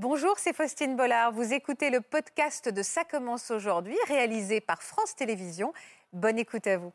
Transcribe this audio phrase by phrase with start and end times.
[0.00, 1.32] Bonjour, c'est Faustine Bollard.
[1.32, 5.72] Vous écoutez le podcast de Ça commence aujourd'hui, réalisé par France Télévisions.
[6.12, 6.92] Bonne écoute à vous.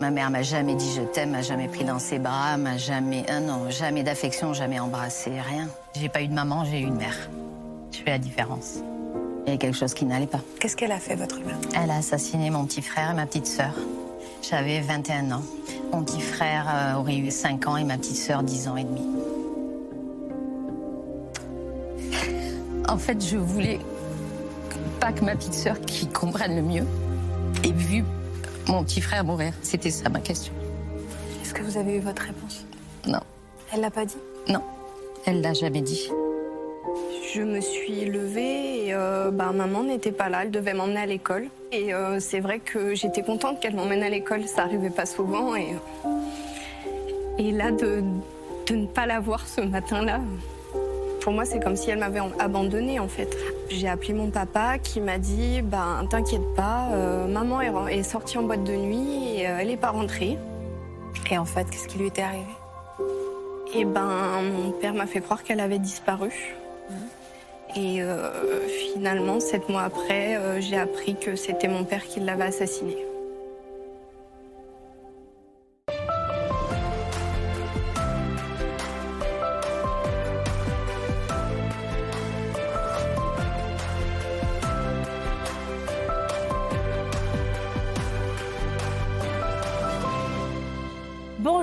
[0.00, 3.28] Ma mère m'a jamais dit je t'aime, m'a jamais pris dans ses bras, m'a jamais,
[3.28, 5.68] un non, jamais d'affection, jamais embrassé, rien.
[5.96, 7.28] J'ai pas eu de maman, j'ai eu une mère.
[7.90, 8.76] Je fais la différence.
[9.46, 10.42] Il y a quelque chose qui n'allait pas.
[10.60, 11.58] Qu'est-ce qu'elle a fait, votre mère?
[11.74, 13.74] Elle a assassiné mon petit frère et ma petite sœur.
[14.42, 15.42] J'avais 21 ans.
[15.92, 18.84] Mon petit frère euh, aurait eu 5 ans et ma petite sœur 10 ans et
[18.84, 19.02] demi.
[22.88, 23.80] En fait, je voulais
[25.00, 26.84] pas que ma petite sœur qui comprenne le mieux
[27.64, 28.04] ait vu
[28.68, 29.52] mon petit frère mourir.
[29.62, 30.52] C'était ça ma question.
[31.42, 32.64] Est-ce que vous avez eu votre réponse?
[33.06, 33.20] Non,
[33.72, 34.16] Elle l'a pas dit?
[34.48, 34.62] Non,
[35.24, 36.08] elle l'a jamais dit.
[37.34, 41.06] Je me suis levée et euh, bah, maman n'était pas là, elle devait m'emmener à
[41.06, 41.48] l'école.
[41.72, 45.56] Et euh, c'est vrai que j'étais contente qu'elle m'emmène à l'école, ça arrivait pas souvent.
[45.56, 46.10] Et, euh,
[47.38, 48.02] et là, de,
[48.66, 50.20] de ne pas la voir ce matin-là,
[51.26, 53.36] pour moi, c'est comme si elle m'avait abandonnée en fait.
[53.68, 58.44] J'ai appelé mon papa qui m'a dit bah, T'inquiète pas, euh, maman est, sortie en
[58.44, 60.38] boîte de nuit et euh, elle n'est pas rentrée.
[61.28, 62.44] Et en fait, qu'est-ce qui lui était arrivé?
[63.74, 66.30] Et ben, mon père m'a fait croire qu'elle avait disparu.
[67.76, 68.30] Et euh,
[68.68, 72.96] finalement, sept mois après, euh, j'ai appris que c'était mon père qui l'avait assassinée.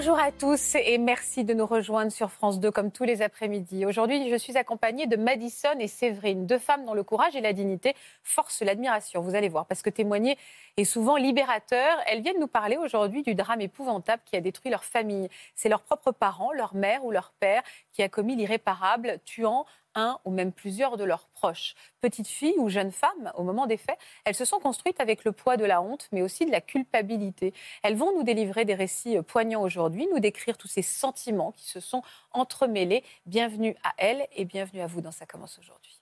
[0.06, 3.86] Bonjour à tous et merci de nous rejoindre sur France 2 comme tous les après-midi.
[3.86, 7.54] Aujourd'hui, je suis accompagnée de Madison et Séverine, deux femmes dont le courage et la
[7.54, 9.22] dignité forcent l'admiration.
[9.22, 10.38] Vous allez voir, parce que témoigner
[10.76, 11.98] est souvent libérateur.
[12.06, 15.30] Elles viennent nous parler aujourd'hui du drame épouvantable qui a détruit leur famille.
[15.56, 19.66] C'est leurs propres parents, leur mère ou leur père qui a commis l'irréparable, tuant
[19.96, 21.76] un ou même plusieurs de leurs proches.
[22.02, 25.32] Petites filles ou jeunes femmes, au moment des faits, elles se sont construites avec le
[25.32, 27.54] poids de la honte, mais aussi de la culpabilité.
[27.84, 31.80] Elles vont nous délivrer des récits poignants aujourd'hui, nous décrire tous ces sentiments qui se
[31.80, 32.02] sont
[32.32, 33.04] entremêlés.
[33.26, 36.00] Bienvenue à elles et bienvenue à vous dans Ça commence aujourd'hui.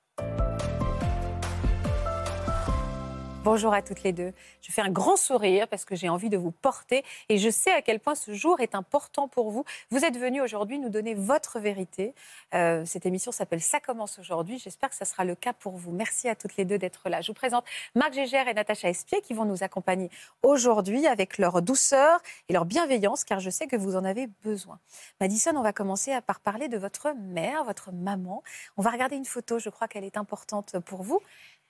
[3.44, 4.34] Bonjour à toutes les deux.
[4.62, 7.72] Je fais un grand sourire parce que j'ai envie de vous porter et je sais
[7.72, 9.66] à quel point ce jour est important pour vous.
[9.90, 12.14] Vous êtes venus aujourd'hui nous donner votre vérité.
[12.54, 14.60] Euh, cette émission s'appelle Ça commence aujourd'hui.
[14.60, 15.92] J'espère que ça sera le cas pour vous.
[15.92, 17.22] Merci à toutes les deux d'être là.
[17.22, 17.66] Je vous présente
[17.96, 20.12] Marc Gégère et Natacha Espier qui vont nous accompagner
[20.44, 24.78] aujourd'hui avec leur douceur et leur bienveillance car je sais que vous en avez besoin.
[25.20, 28.44] Madison, on va commencer par parler de votre mère, votre maman.
[28.78, 31.20] On va regarder une photo, je crois qu'elle est importante pour vous.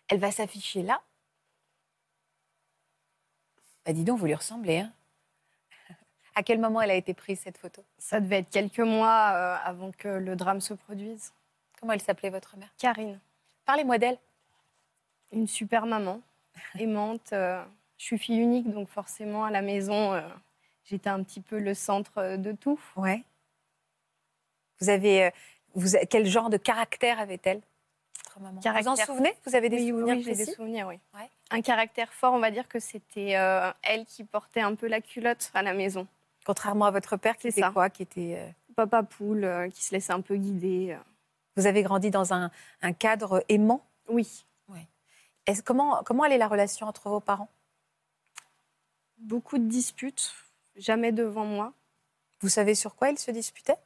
[0.09, 0.99] Elle va s'afficher là.
[3.85, 4.79] Bah dis donc, vous lui ressemblez.
[4.79, 4.91] Hein
[6.35, 7.83] à quel moment elle a été prise, cette photo?
[7.97, 11.33] Ça devait être quelques mois euh, avant que le drame se produise.
[11.79, 12.69] Comment elle s'appelait, votre mère?
[12.77, 13.19] Karine,
[13.65, 14.17] Parlez-moi d'elle.
[15.31, 16.21] une super maman,
[16.79, 17.33] aimante.
[17.33, 17.63] euh,
[17.97, 20.21] je suis fille unique, donc forcément à la maison, euh,
[20.85, 22.79] j'étais un petit peu le centre de tout.
[22.95, 23.23] Ouais.
[24.79, 25.31] Vous avez.
[25.75, 27.61] vous, quel genre de caractère avait-elle,
[28.25, 28.59] votre maman?
[28.59, 29.33] Vous en souvenez?
[29.45, 30.99] Vous avez des oui, oui, souvenirs oui, j'ai des souvenirs, oui.
[31.13, 31.29] Ouais.
[31.53, 35.01] Un caractère fort, on va dire que c'était euh, elle qui portait un peu la
[35.01, 36.07] culotte à la maison.
[36.45, 37.71] Contrairement à votre père, qui était ça.
[37.71, 38.35] quoi Qui était.
[38.39, 40.97] euh, Papa poule, euh, qui se laissait un peu guider.
[41.57, 42.49] Vous avez grandi dans un,
[42.81, 43.85] un cadre aimant?
[44.07, 44.45] Oui,
[45.65, 47.49] comment, comment elle est la relation entre vos parents?
[49.17, 50.33] Beaucoup de disputes,
[50.77, 51.73] jamais devant moi.
[52.39, 53.77] Vous savez sur quoi ils se disputaient?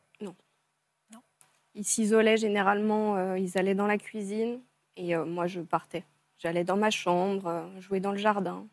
[1.77, 4.61] Ils s'isolaient généralement, ils allaient dans la cuisine
[4.95, 6.05] et moi je partais.
[6.37, 8.67] J'allais dans ma chambre, euh, jouer dans le jardin.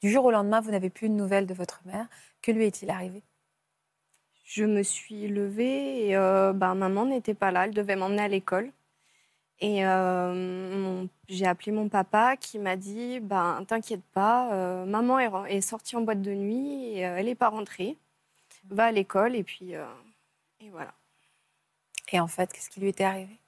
[0.00, 2.06] Du jour au lendemain, vous n'avez plus de nouvelles de votre mère.
[2.42, 3.22] Que lui est-il arrivé?
[4.44, 8.28] Je me suis levée et euh, bah, maman n'était pas là, elle devait m'emmener à
[8.28, 8.70] l'école.
[9.60, 15.60] Et euh, j'ai appelé mon papa qui m'a dit bah, T'inquiète pas, euh, maman est,
[15.62, 17.96] sortie en boîte de nuit et elle n'est pas rentrée.
[18.68, 20.92] Va à l'école et puis et voilà.
[22.12, 23.38] Et en fait, qu'est-ce qui lui était arrivé?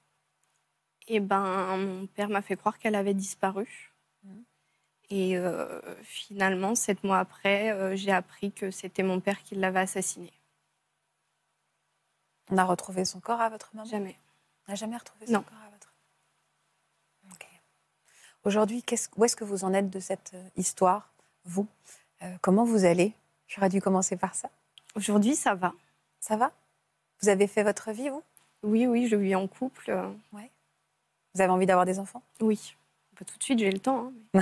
[1.07, 3.93] Et ben, mon père m'a fait croire qu'elle avait disparu.
[4.23, 4.43] Mhm.
[5.09, 9.79] Et euh, finalement, sept mois après, euh, j'ai appris que c'était mon père qui l'avait
[9.79, 10.33] assassinée.
[12.49, 13.87] On a retrouvé son corps à votre maman?
[13.87, 14.17] Jamais.
[14.67, 15.41] On n'a jamais retrouvé son Non.
[15.43, 15.93] corps à votre
[17.31, 17.47] Ok.
[18.43, 18.83] Aujourd'hui,
[19.15, 21.13] où est-ce que vous en êtes de cette euh, histoire,
[21.45, 21.67] vous?
[22.21, 23.13] Euh, Comment vous allez?
[23.47, 24.49] J'aurais dû commencer par ça.
[24.95, 25.73] Aujourd'hui, ça va.
[26.19, 26.51] Ça va?
[27.21, 28.23] Vous avez fait votre vie, vous?
[28.63, 29.91] Oui, oui, je vis en couple.
[29.91, 30.11] euh,
[31.37, 32.23] Vous avez envie d'avoir des enfants?
[32.41, 32.75] Oui,
[33.15, 34.11] Pas tout de suite, j'ai le temps.
[34.33, 34.41] Hein,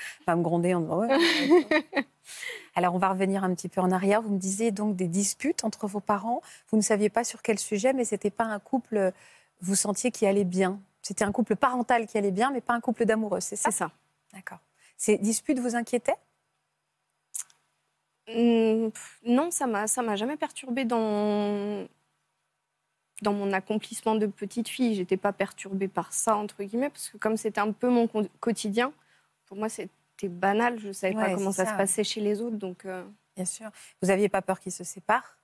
[0.26, 1.06] va me gronder en disant
[2.74, 4.20] Alors, on va revenir un petit peu en arrière.
[4.20, 6.42] Vous me disiez donc des disputes entre vos parents.
[6.70, 9.12] Vous ne saviez pas sur quel sujet, mais ce n'était pas un couple,
[9.60, 10.80] vous sentiez, qui allait bien.
[11.02, 13.70] C'était un couple parental qui allait bien, mais pas un couple d'amoureux, c'est ça?
[13.70, 13.92] C'est ça.
[14.32, 14.58] D'accord.
[14.96, 16.16] Ces disputes vous inquiétaient?
[18.26, 18.88] Mmh,
[19.26, 21.86] Non, ça m'a ça m'a jamais perturbée dans
[23.22, 24.94] dans mon accomplissement de petite fille.
[24.94, 28.08] J'étais pas perturbée par ça entre guillemets parce que comme c'était un peu mon
[28.40, 28.92] quotidien,
[29.46, 30.78] pour moi c'était banal.
[30.78, 32.84] Je savais pas comment ça, se passait chez les autres, donc.
[32.84, 33.04] Euh,
[33.36, 33.70] Bien sûr.
[34.00, 35.38] Vous aviez pas peur qu'ils se séparent?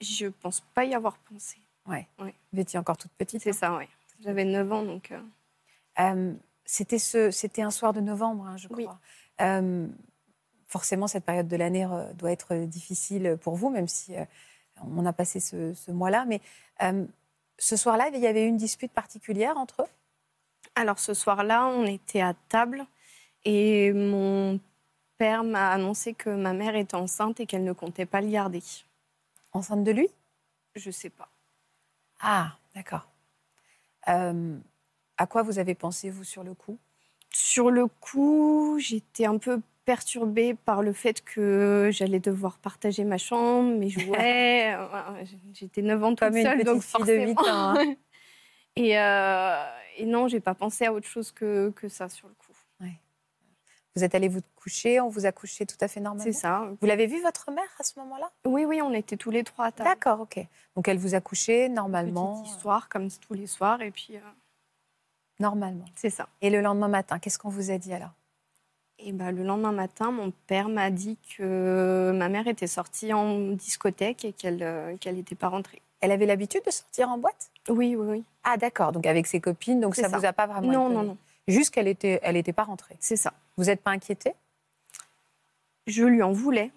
[0.00, 1.58] Je pense pas y avoir pensé.
[1.86, 2.08] Ouais.
[2.18, 2.34] ouais.
[2.52, 3.42] Vous étiez encore toute petite.
[3.42, 3.52] C'est hein?
[3.52, 3.84] ça, oui.
[4.20, 5.12] J'avais 9 ans, donc.
[5.12, 5.20] Euh...
[6.00, 6.34] euh
[6.64, 9.00] c'était ce, c'était un soir de novembre, hein, je crois.
[9.40, 9.88] Euh,
[10.68, 11.84] forcément, cette période de l'année
[12.14, 14.24] doit être difficile pour vous, même si euh,
[14.82, 16.26] on a passé ce, mois-là.
[16.26, 16.40] Mais
[17.58, 19.88] ce soir-là, il y avait une dispute particulière entre eux?
[20.74, 22.84] Alors, ce soir-là, on était à table
[23.44, 24.60] et mon
[25.18, 28.62] père m'a annoncé que ma mère était enceinte et qu'elle ne comptait pas le garder.
[29.52, 30.08] Enceinte de lui?
[30.74, 31.28] Je sais pas.
[32.20, 33.08] Ah, d'accord.
[34.06, 36.78] À quoi vous avez pensé, vous, sur le coup?
[37.32, 43.18] Sur le coup, j'étais un peu perturbée par le fait que j'allais devoir partager ma
[43.18, 44.76] chambre, mes jouets.
[45.52, 47.44] j'étais 9 ans toute Comme seule, une donc fille de 8 ans.
[47.48, 47.94] Hein.
[48.76, 49.64] et, euh,
[49.96, 52.50] et, non, j'ai pas pensé à autre chose que, que ça sur le coup.
[53.96, 56.24] Vous êtes allé vous coucher, on vous a couché tout à fait normalement?
[56.24, 56.70] C'est ça.
[56.80, 58.30] Vous l'avez vu, votre mère, à ce moment-là?
[58.46, 59.88] Oui, oui, on était tous les trois à table.
[59.88, 60.38] D'accord, ok.
[60.76, 64.16] Donc elle vous a couché normalement Petite histoire, comme tous les soirs, et puis...
[64.16, 64.20] Euh,
[65.40, 65.86] Normalement.
[65.96, 66.28] C'est ça.
[66.40, 68.12] Et le lendemain matin, qu'est-ce qu'on vous a dit alors?
[69.02, 73.52] Et ben, le lendemain matin, mon père m'a dit que ma mère était sortie en
[73.52, 75.82] discothèque et qu'elle n'était euh, pas rentrée.
[76.00, 77.50] Elle avait l'habitude de sortir en boîte?
[77.68, 78.24] Oui, oui, oui.
[78.44, 81.02] Ah d'accord, donc avec ses copines, donc ça ne vous a pas vraiment Non, non,
[81.02, 81.16] non.
[81.48, 82.96] Juste qu'elle n'était elle était pas rentrée.
[83.00, 83.32] C'est ça.
[83.56, 84.34] Vous n'êtes pas inquiétée?
[85.86, 86.70] Je lui en voulais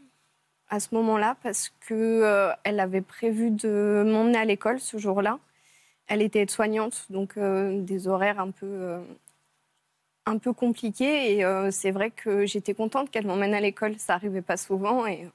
[0.70, 5.40] à ce moment-là parce qu'elle euh, elle avait prévu de m'emmener à l'école ce jour-là.
[6.08, 9.00] Elle était aide-soignante, donc euh, des horaires un peu,
[10.26, 11.36] un peu compliqués.
[11.36, 13.98] Et euh, c'est vrai que j'étais contente qu'elle m'emmène à l'école.
[14.00, 15.06] Ça n'arrivait pas souvent.
[15.08, 15.30] Et,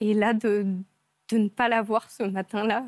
[0.00, 0.66] et là, de,
[1.28, 2.86] de ne pas la voir ce matin-là.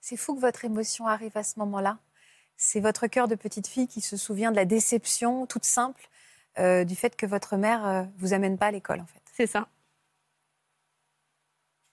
[0.00, 1.98] C'est fou que votre émotion arrive à ce moment-là.
[2.56, 6.08] C'est votre cœur de petite fille qui se souvient de la déception toute simple
[6.58, 9.20] du fait que votre mère vous amène pas à l'école, en fait.
[9.34, 9.68] C'est ça.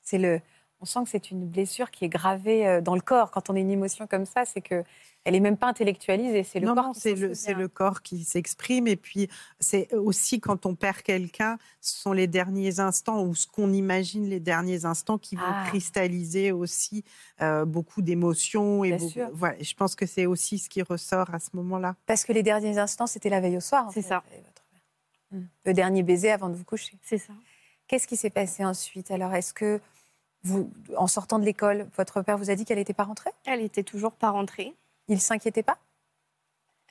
[0.03, 0.39] C'est le,
[0.83, 3.31] on sent que c'est une blessure qui est gravée euh, dans le corps.
[3.31, 4.83] Quand on a une émotion comme ça, c'est que
[5.23, 6.87] elle est même pas intellectualisée, c'est le non, corps.
[6.87, 8.87] Non, c'est le, c'est le corps qui s'exprime.
[8.87, 9.29] Et puis,
[9.61, 14.27] c'est aussi quand on perd quelqu'un, ce sont les derniers instants ou ce qu'on imagine
[14.27, 15.63] les derniers instants qui vont ah.
[15.67, 17.05] cristalliser aussi
[17.41, 18.83] euh, beaucoup d'émotions.
[18.83, 18.97] Et
[19.31, 21.95] voilà, je pense que c'est aussi ce qui ressort à ce moment-là.
[22.05, 23.89] Parce que les derniers instants, c'était la veille au soir.
[23.93, 24.23] C'est ça.
[25.31, 25.45] Hmm.
[25.65, 26.97] Le dernier baiser avant de vous coucher.
[27.01, 27.31] C'est ça.
[27.87, 29.09] Qu'est-ce qui s'est passé ensuite?
[29.09, 29.79] Alors, est-ce que
[30.97, 33.31] en sortant de l'école, votre père vous a dit qu'elle n'était pas rentrée?
[33.45, 34.73] Elle était toujours pas rentrée.
[35.07, 35.77] Il s'inquiétait pas?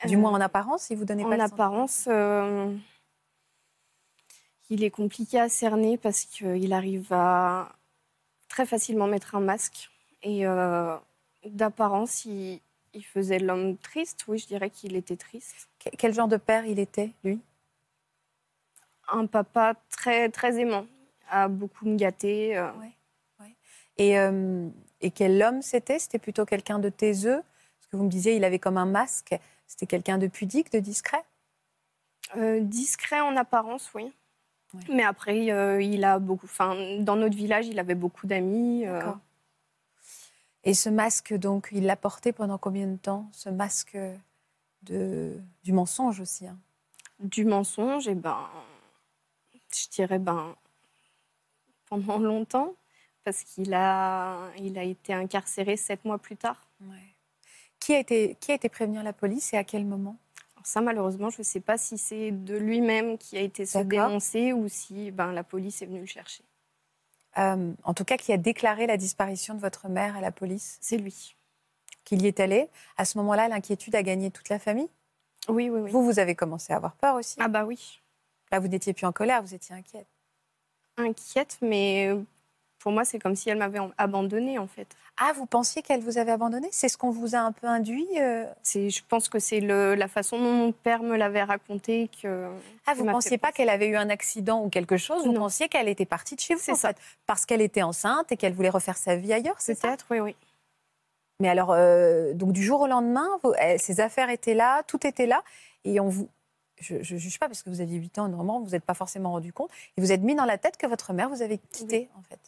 [0.05, 2.75] Du moins en euh, apparence, il vous donnait pas En apparence, euh,
[4.69, 7.69] il est compliqué à cerner parce qu'il arrive à
[8.49, 9.89] très facilement mettre un masque.
[10.23, 10.97] Et euh,
[11.45, 12.59] d'apparence, il,
[13.01, 14.25] faisait l'homme triste.
[14.27, 15.69] Oui, je dirais qu'il était triste.
[15.97, 17.39] Quel genre de père il était, lui?
[19.09, 20.85] Un papa très, très aimant,
[21.29, 22.57] a beaucoup me gâter.
[23.97, 24.67] Et, euh,
[25.01, 25.99] et quel homme c'était?
[25.99, 27.41] C'était plutôt quelqu'un de taiseux?
[27.41, 29.35] Parce que vous me disiez, il avait comme un masque.
[29.67, 31.23] C'était quelqu'un de pudique, de discret?
[32.35, 34.11] Euh, Discret en apparence, oui.
[34.89, 36.47] Mais après, euh, il a beaucoup.
[36.47, 38.85] Enfin, dans notre village, il avait beaucoup d'amis.
[40.63, 43.97] Et ce masque, donc, il l'a porté pendant combien de temps Ce masque
[44.83, 46.47] de, du mensonge aussi.
[46.47, 46.57] Hein?
[47.19, 48.49] Du mensonge, et eh ben,
[49.71, 50.55] je dirais ben
[51.87, 52.73] pendant longtemps
[53.23, 56.67] parce qu'il a, il a été incarcéré sept mois plus tard.
[57.79, 60.17] Qui, a été, qui a été prévenir la police et à quel moment?
[60.63, 64.53] Ça, malheureusement, je ne sais pas si c'est de lui-même qui a été se dénoncer
[64.53, 66.43] ou si ben, la police est venue le chercher.
[67.37, 70.77] Euh, en tout cas, qui a déclaré la disparition de votre mère à la police?
[70.79, 71.35] C'est lui.
[72.05, 72.69] Qu'il y est allé.
[72.95, 74.87] À ce moment-là, l'inquiétude a gagné toute la famille?
[75.49, 75.91] Oui, oui, oui.
[75.91, 77.35] Vous, vous avez commencé à avoir peur aussi?
[77.39, 78.01] Ah bah oui.
[78.51, 80.07] Là, vous n'étiez plus en colère, vous étiez inquiète.
[80.95, 82.15] Inquiète, mais
[82.83, 84.87] pour moi, c'est comme si elle m'avait abandonnée, en fait.
[85.15, 86.67] Ah, vous pensiez qu'elle vous avait abandonnée?
[86.71, 88.43] C'est ce qu'on vous a un peu induit euh?
[88.65, 92.09] Je pense que c'est la façon dont mon père me l'avait raconté.
[92.21, 92.49] Que,
[92.85, 95.25] ah, vous ne pensiez pas qu'elle avait eu un accident ou quelque chose?
[95.25, 98.37] Vous pensiez qu'elle était partie de chez vous, en fait, parce qu'elle était enceinte et
[98.37, 100.35] qu'elle voulait refaire sa vie ailleurs, c'est Peut-être, oui, oui.
[101.39, 101.69] Mais alors,
[102.35, 103.27] donc du jour au lendemain,
[103.77, 105.41] ces affaires étaient là, tout était là,
[105.85, 106.27] et on vous,
[106.81, 109.31] je ne juge pas parce que vous aviez 8 ans, normalement, vous n'êtes pas forcément
[109.31, 109.69] rendu compte.
[109.95, 112.39] Et vous êtes mis dans la tête que votre mère vous avait quitté, en fait.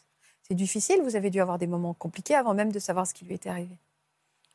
[0.48, 3.26] C'est difficile, vous avez dû avoir des moments compliqués avant même de savoir ce qui
[3.26, 3.76] lui était arrivé.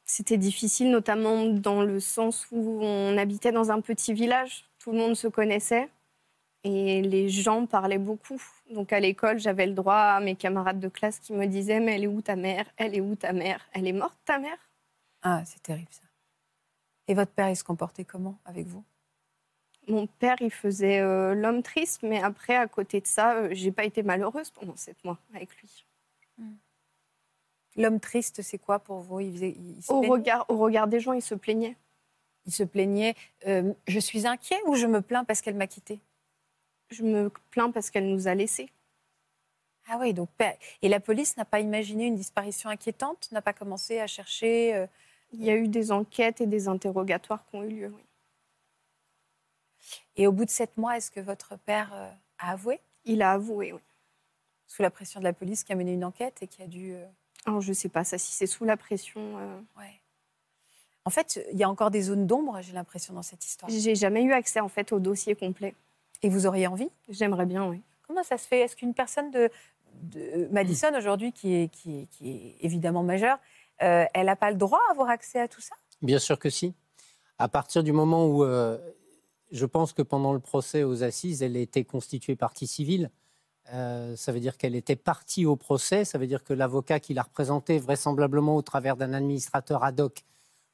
[0.05, 4.99] C'était difficile, notamment dans le sens où on habitait dans un petit village, tout le
[4.99, 5.89] monde se connaissait
[6.63, 8.41] et les gens parlaient beaucoup.
[8.71, 11.97] Donc à l'école, j'avais le droit à mes camarades de classe qui me disaient Mais
[11.97, 12.67] elle est où ta mère?
[12.77, 13.67] Elle est où ta mère?
[13.73, 14.59] Elle est morte ta mère?
[15.23, 16.03] Ah, c'est terrible ça.
[17.09, 18.85] Et votre père, il se comportait comment avec vous?
[19.89, 23.73] Mon père, il faisait euh, l'homme triste, mais après, à côté de ça, euh, j'ai
[23.73, 25.87] pas été malheureuse pendant sept mois avec lui.
[27.77, 29.21] L'homme triste, c'est quoi pour vous?
[29.89, 31.77] Au, regard, au regard des gens, il se plaignait.
[32.47, 33.15] Il se plaignait.
[33.47, 36.01] Euh, je suis inquiet ou je me plains parce qu'elle m'a quitté
[36.91, 38.71] Je me plains parce qu'elle nous a laissés.
[39.89, 40.29] Ah oui, donc
[40.83, 44.87] et la police n'a pas imaginé une disparition inquiétante, n'a pas commencé à chercher.
[45.33, 47.93] Il y a eu des enquêtes et des interrogatoires qui ont eu lieu.
[47.95, 48.03] Oui.
[50.17, 52.81] Et au bout de sept mois, est-ce que votre père euh, a avoué?
[53.05, 53.81] Il a avoué, oui.
[54.67, 56.93] Sous la pression de la police qui a mené une enquête et qui a dû.
[56.93, 57.05] Euh,
[57.47, 59.21] Alors, je ne sais pas ça, si c'est sous la pression.
[59.39, 59.61] Euh.
[59.79, 60.01] Ouais.
[61.05, 63.71] En fait, il y a encore des zones d'ombre, j'ai l'impression, dans cette histoire.
[63.71, 65.75] J'ai jamais eu accès en fait au dossier complet.
[66.23, 66.91] Et vous auriez envie?
[67.09, 67.81] J'aimerais bien, oui.
[68.07, 68.61] Comment ça se fait?
[68.61, 69.51] Est-ce qu'une personne de,
[70.51, 73.39] Madison aujourd'hui, qui est, qui, est, évidemment majeure,
[73.79, 75.75] elle n'a pas le droit à avoir accès à tout ça?
[76.03, 76.75] Bien sûr que si.
[77.39, 78.45] À partir du moment où
[79.51, 83.11] je pense que pendant le procès aux assises, elle était constituée partie civile.
[83.73, 86.05] Euh, ça veut dire qu'elle était partie au procès.
[86.05, 90.25] Ça veut dire que l'avocat qui la représentait, vraisemblablement au travers d'un administrateur ad hoc,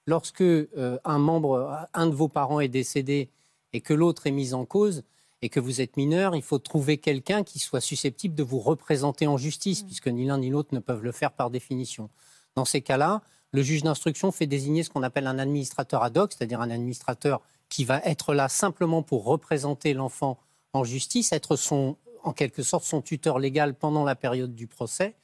[0.06, 3.30] lorsque euh, un membre, un de vos parents est décédé
[3.72, 5.02] et que l'autre est mis en cause
[5.42, 9.26] et que vous êtes mineur, il faut trouver quelqu'un qui soit susceptible de vous représenter
[9.26, 9.86] en justice, mmh.
[9.86, 12.08] puisque ni l'un ni l'autre ne peuvent le faire par définition.
[12.54, 16.32] Dans ces cas-là, le juge d'instruction fait désigner ce qu'on appelle un administrateur ad hoc,
[16.32, 20.38] c'est-à-dire un administrateur qui va être là simplement pour représenter l'enfant
[20.72, 25.14] en justice, être son, en quelque sorte son tuteur légal pendant la période du procès.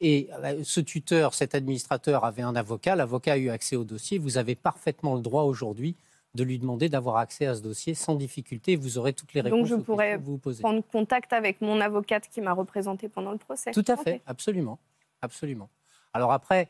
[0.00, 4.18] Et euh, ce tuteur, cet administrateur avait un avocat, l'avocat a eu accès au dossier.
[4.18, 5.96] Vous avez parfaitement le droit aujourd'hui
[6.34, 8.76] de lui demander d'avoir accès à ce dossier sans difficulté.
[8.76, 9.68] Vous aurez toutes les réponses.
[9.68, 10.62] Donc je pourrais vous poser.
[10.62, 13.72] prendre contact avec mon avocate qui m'a représenté pendant le procès.
[13.72, 14.78] Tout à fait, absolument,
[15.20, 15.68] absolument.
[16.12, 16.68] Alors après,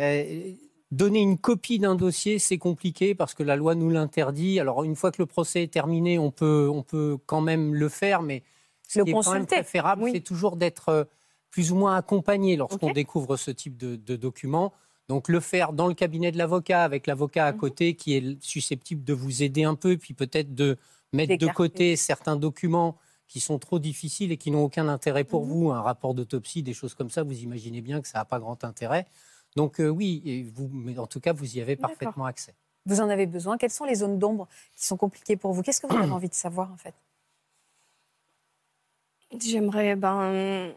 [0.00, 0.52] euh,
[0.90, 4.58] Donner une copie d'un dossier, c'est compliqué parce que la loi nous l'interdit.
[4.58, 7.88] Alors, une fois que le procès est terminé, on peut, on peut quand même le
[7.88, 8.42] faire, mais
[8.88, 11.04] ce qui est quand même préférable, c'est toujours d'être euh,
[11.50, 14.72] plus ou moins accompagné lorsqu'on découvre ce type de, de document.
[15.08, 17.58] Donc, le faire dans le cabinet de l'avocat, avec l'avocat à mhm.
[17.58, 20.76] côté qui est susceptible de vous aider un peu, puis peut-être de
[21.12, 22.96] mettre de côté certains documents
[23.28, 25.52] qui sont trop difficiles et qui n'ont aucun intérêt pour mhm.
[25.52, 28.40] vous, un rapport d'autopsie, des choses comme ça, vous imaginez bien que ça n'a pas
[28.40, 29.06] grand intérêt.
[29.56, 32.54] Donc euh, oui, vous, mais en tout cas, vous y avez parfaitement accès.
[32.86, 33.58] Vous en avez besoin.
[33.58, 35.62] Quelles sont les zones d'ombre qui sont compliquées pour vous?
[35.62, 36.94] Qu'est-ce que vous avez envie de savoir en fait?
[39.38, 40.74] J'aimerais, ben,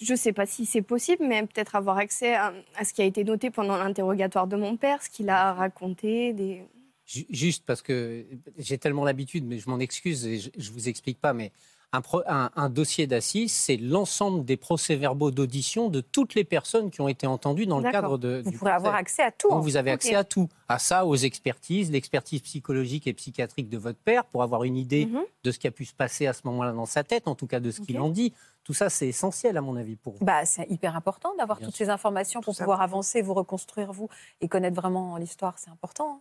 [0.00, 2.52] je ne sais pas si c'est possible, mais peut-être avoir accès à,
[2.82, 6.32] ce qui a été noté pendant l'interrogatoire de mon père, ce qu'il a raconté.
[6.32, 6.64] Des...
[7.04, 8.24] Juste parce que
[8.56, 11.52] j'ai tellement l'habitude, mais je m'en excuse et je ne vous explique pas, mais
[11.92, 17.26] un, dossier d'assises, c'est l'ensemble des procès-verbaux d'audition de toutes les personnes qui ont été
[17.26, 18.42] entendues dans le cadre de.
[18.44, 19.48] Vous pourrez avoir accès à tout.
[19.60, 23.98] vous avez accès à tout, à ça, aux expertises, l'expertise psychologique et psychiatrique de votre
[23.98, 25.22] père, pour avoir une idée mhm.
[25.42, 27.46] de ce qui a pu se passer à ce moment-là dans sa tête, en tout
[27.46, 28.32] cas de ce qu'il en dit.
[28.62, 30.24] Tout ça, c'est essentiel à mon avis pour vous.
[30.24, 34.08] Bah, c'est hyper important d'avoir toutes ces informations pour pouvoir avancer, vous reconstruire vous
[34.40, 35.58] et connaître vraiment l'histoire.
[35.58, 36.12] C'est important.
[36.12, 36.20] Hein.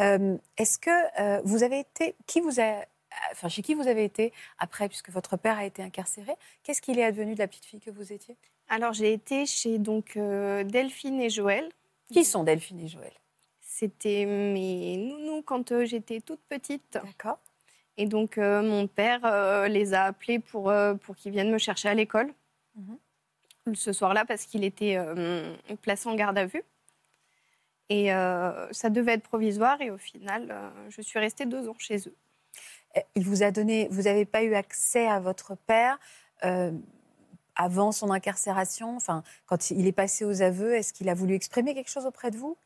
[0.00, 0.90] Euh, est-ce que
[1.20, 2.84] euh, vous avez été qui vous a
[3.32, 6.98] enfin, chez qui vous avez été après, puisque votre père a été incarcéré Qu'est-ce qu'il
[6.98, 8.36] est advenu de la petite fille que vous étiez?
[8.68, 11.68] Alors, j'ai été chez donc euh, Delphine et Joël.
[12.12, 13.12] Qui sont Delphine et Joël?
[13.60, 16.92] C'était mes nounous quand euh, j'étais toute petite.
[16.92, 17.38] D'accord.
[17.96, 21.94] Et donc, euh, mon père les a appelés pour, pour qu'ils viennent me chercher à
[21.94, 22.32] l'école.
[22.76, 23.74] Mhm.
[23.74, 24.98] Ce soir-là, parce qu'il était
[25.80, 26.64] placé en garde à vue.
[27.88, 29.80] Et ça devait être provisoire.
[29.80, 30.54] Et au final,
[30.90, 32.14] je suis restée deux ans chez eux
[33.14, 35.98] il vous a donné, vous n'avez pas eu accès à votre père
[36.44, 36.72] euh,
[37.56, 38.96] avant son incarcération?
[38.96, 42.30] Enfin, quand il est passé aux aveux, est-ce qu'il a voulu exprimer quelque chose auprès
[42.30, 42.56] de vous?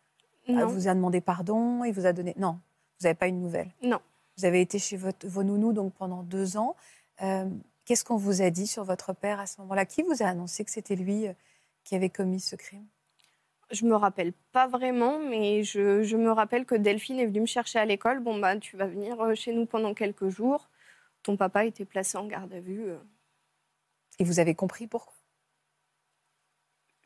[0.49, 0.69] Non.
[0.69, 2.53] Il vous a demandé pardon Il vous a donné Non,
[2.99, 4.01] vous n'avez pas une nouvelle Non.
[4.37, 6.77] Vous avez été chez votre, vos nounous donc pendant deux ans.
[7.23, 7.49] Euh,
[7.85, 9.85] qu'est-ce qu'on vous a dit sur votre père à ce moment-là?
[9.85, 11.33] Qui vous a annoncé que c'était lui euh,
[11.85, 12.87] qui avait commis ce crime?
[13.71, 17.79] Je me rappelle pas vraiment, mais je, me rappelle que Delphine est venue me chercher
[17.79, 18.21] à l'école.
[18.21, 20.69] Bon, bah, tu vas venir euh, chez nous pendant quelques jours.
[21.23, 22.91] Ton papa était placé en garde à vue.
[22.91, 22.99] Euh.
[24.19, 25.15] Et vous avez compris pourquoi?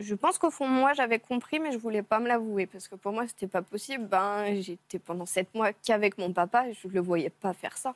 [0.01, 2.97] Je pense qu'au fond, moi, j'avais compris, mais je voulais pas me l'avouer parce que
[2.97, 4.07] pour moi, c'était pas possible.
[4.07, 7.95] Ben, j'étais pendant sept mois qu'avec mon papa je ne le voyais pas faire ça.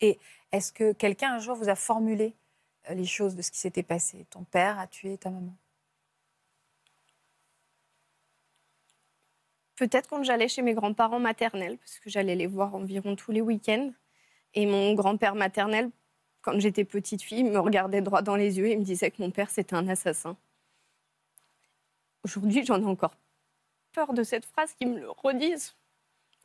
[0.00, 0.18] Et
[0.52, 2.34] est-ce que quelqu'un un jour vous a formulé
[2.90, 4.26] euh, les choses de ce qui s'était passé?
[4.30, 5.56] Ton père a tué ta maman?
[9.78, 13.40] Peut-être quand j'allais chez mes grands-parents maternels, parce que j'allais les voir environ tous les
[13.40, 13.92] week-ends.
[14.54, 15.90] Et mon grand-père maternel,
[16.42, 19.30] quand j'étais petite fille, me regardait droit dans les yeux et me disait que mon
[19.30, 20.36] père, c'était un assassin.
[22.24, 23.14] Aujourd'hui, j'en ai encore
[23.92, 25.76] peur de cette phrase qui me le redise.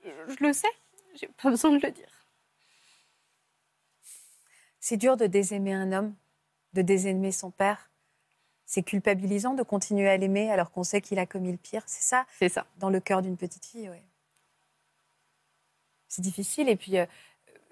[0.03, 0.67] Je, le sais,
[1.15, 2.27] j'ai pas besoin de le dire.
[4.79, 6.15] C'est dur de désaimer un homme,
[6.73, 7.89] de désaimer son père.
[8.65, 11.83] C'est culpabilisant de continuer à l'aimer alors qu'on sait qu'il a commis le pire.
[11.85, 12.25] C'est ça?
[12.39, 12.65] C'est ça.
[12.79, 13.97] Dans le cœur d'une petite fille, oui.
[16.07, 16.69] C'est difficile.
[16.69, 17.05] Et puis, euh,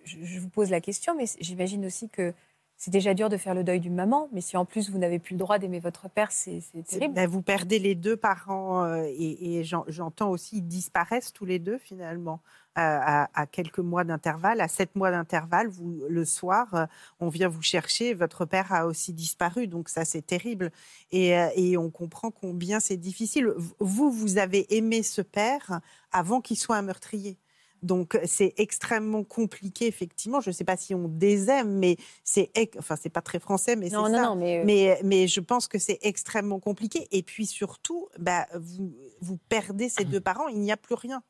[0.03, 2.33] je, vous pose la question, mais j'imagine aussi que
[2.75, 5.19] c'est déjà dur de faire le deuil d'une maman, mais si en plus vous n'avez
[5.19, 7.13] plus le droit d'aimer votre père, c'est terrible.
[7.13, 11.77] Ben, vous perdez les deux parents euh, et, j'entends aussi ils disparaissent tous les deux
[11.77, 12.41] finalement.
[12.78, 16.86] Euh, à, quelques mois d'intervalle, à sept mois d'intervalle, vous le soir, euh,
[17.20, 18.13] on vient vous chercher.
[18.13, 20.72] Votre père a aussi disparu, donc ça c'est terrible.
[21.12, 23.51] Et, et, on comprend combien c'est difficile.
[23.80, 25.82] Vous, vous avez aimé ce père
[26.13, 27.38] avant qu'il soit un meurtrier.
[27.82, 30.40] Donc c'est extrêmement compliqué effectivement.
[30.40, 33.90] Je ne sais pas si on désaime, mais c'est enfin c'est pas très français, mais
[33.90, 34.10] c'est ça.
[34.10, 34.63] Non, mais...
[34.63, 35.00] mais...
[35.04, 37.08] mais je pense que c'est extrêmement compliqué.
[37.12, 41.24] Et puis surtout, bah, vous vous perdez ces deux parents, il n'y a plus rien.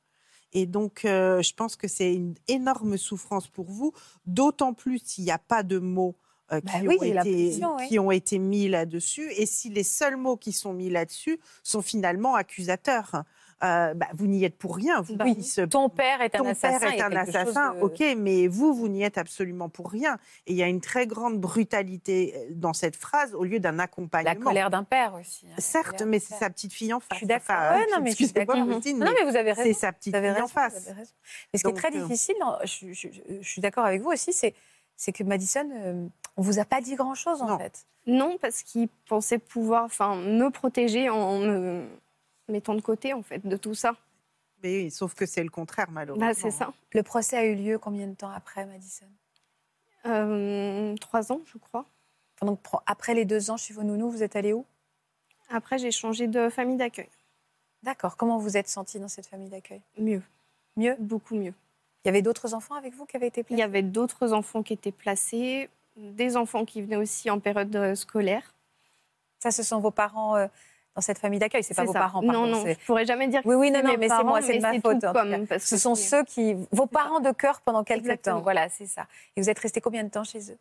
[0.54, 3.94] Et donc, euh, je pense que c'est une énorme souffrance pour vous,
[4.26, 6.16] d'autant plus s'il n'y a pas de mots
[6.52, 10.36] euh, bah qui, ont été, qui, ont été, mis là-dessus, et si les seuls mots
[10.36, 13.24] qui sont mis là-dessus sont finalement accusateurs.
[13.64, 15.02] Euh, bah, vous n'y êtes pour rien.
[15.02, 15.38] Vous, oui.
[15.70, 16.80] ton père est un assassin.
[16.80, 20.18] Père est un assassin, ok, mais vous, vous n'y êtes absolument pour rien.
[20.48, 23.78] Et il y a une très grande brutalité euh, dans cette phrase au lieu d'un
[23.78, 24.34] accompagnement.
[24.34, 25.46] La colère d'un père aussi.
[25.48, 27.10] Hein, Certes, mais c'est sa petite fille en face.
[27.12, 27.56] Je suis d'accord.
[27.92, 28.14] non, mais,
[28.94, 29.64] non, mais vous avez raison.
[29.64, 30.90] C'est sa petite fille en face.
[31.54, 34.56] Mais ce qui est très euh, difficile, je, suis d'accord avec vous aussi, c'est
[34.96, 37.88] c'est que Madison, on vous a pas dit grand-chose en fait.
[38.06, 41.88] Non, parce qu'il pensait pouvoir, enfin, me protéger en me
[42.52, 43.96] mettant de côté, en fait, de tout ça.
[44.64, 46.28] Mais sauf que c'est le contraire, malheureusement.
[46.28, 46.72] Bah, c'est ça.
[46.92, 49.08] Le procès a eu lieu combien de temps après, Madison?
[50.06, 51.86] Euh, Trois ans, je crois.
[52.42, 54.66] Donc, après les deux ans chez vos nounous, vous êtes allé où?
[55.50, 57.10] Après, j'ai changé de famille d'accueil.
[57.84, 58.18] D'accord.
[58.18, 59.82] Comment vous êtes sentie dans cette famille d'accueil?
[59.98, 60.22] Mieux.
[60.76, 60.96] Mieux?
[61.00, 61.54] Beaucoup mieux.
[62.04, 64.34] Il y avait d'autres enfants avec vous qui avaient été placés Il y avait d'autres
[64.34, 68.54] enfants qui étaient placés, des enfants qui venaient aussi en période scolaire.
[69.40, 70.48] Ça, ce sont vos parents euh,
[70.96, 71.64] dans cette famille d'accueil.
[71.64, 72.22] C'est pas vos parents.
[72.22, 73.42] non, non, je pourrais jamais dire.
[73.42, 75.02] Que oui, oui, non, non, mais c'est moi, c'est de ma faute.
[75.48, 78.42] parce ce sont ceux qui, vos parents de cœur pendant quelques temps.
[78.42, 79.08] Voilà, c'est ça.
[79.36, 80.58] Et vous êtes resté combien de temps chez eux?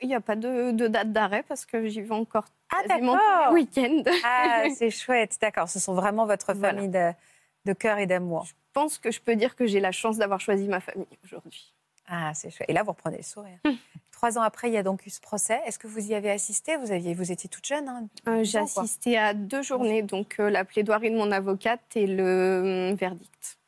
[0.00, 3.54] Il n'y a pas de, date d'arrêt parce que j'y vais encore ah, quasiment tous
[3.54, 4.02] les week-ends.
[4.24, 5.68] Ah, c'est chouette, d'accord.
[5.68, 7.10] Ce sont vraiment votre famille de,
[7.64, 8.44] de cœur et d'amour.
[8.44, 11.74] Je pense que je peux dire que j'ai la chance d'avoir choisi ma famille aujourd'hui.
[12.06, 12.70] Ah, c'est chouette.
[12.70, 13.58] Et là, vous reprenez le sourire.
[14.18, 15.60] Trois ans après, il y a donc eu ce procès.
[15.64, 16.76] Est-ce que vous y avez assisté?
[16.76, 20.50] Vous, aviez, vous étiez toute jeune hein, euh, J'ai assisté à deux journées, donc euh,
[20.50, 23.58] la plaidoirie de mon avocate et le hum, verdict.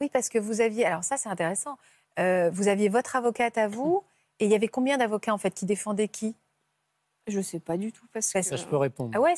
[0.00, 0.86] Oui, parce que vous aviez.
[0.86, 1.76] Alors, ça, c'est intéressant.
[2.18, 4.02] Euh, vous aviez votre avocate à vous,
[4.40, 6.34] et il y avait combien d'avocats, en fait, qui défendaient qui?
[7.26, 8.06] Je ne sais pas du tout.
[8.10, 8.40] Parce que...
[8.40, 9.10] Ça, je peux répondre.
[9.14, 9.34] Ah ouais,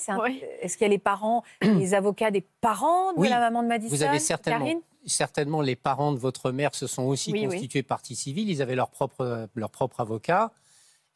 [0.61, 3.97] Est-ce qu'il y a les parents, les avocats des parents de la maman de Madison
[3.97, 8.51] Vous avez certainement, certainement les parents de votre mère se sont aussi constitués partie civile.
[8.51, 10.53] Ils avaient leur propre, leur propre avocat.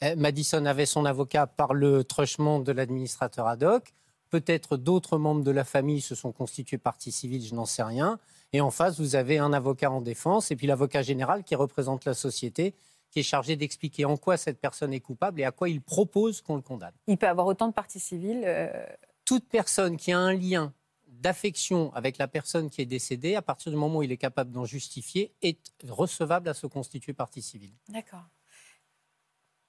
[0.02, 3.94] Euh, Madison avait son avocat par le truchement de l'administrateur ad hoc.
[4.30, 8.18] Peut-être d'autres membres de la famille se sont constitués partie civile, je n'en sais rien.
[8.52, 12.04] Et en face, vous avez un avocat en défense et puis l'avocat général qui représente
[12.04, 12.74] la société
[13.10, 16.42] qui est chargé d'expliquer en quoi cette personne est coupable et à quoi il propose
[16.42, 16.92] qu'on le condamne.
[17.06, 18.42] Il peut avoir autant de parties civiles.
[18.44, 18.86] Euh,
[19.24, 20.74] Toute personne qui a un lien
[21.20, 24.50] d'affection avec la personne qui est décédée, à partir du moment où il est capable
[24.52, 27.72] d'en justifier, est recevable à se constituer partie civile.
[27.88, 28.22] D'accord.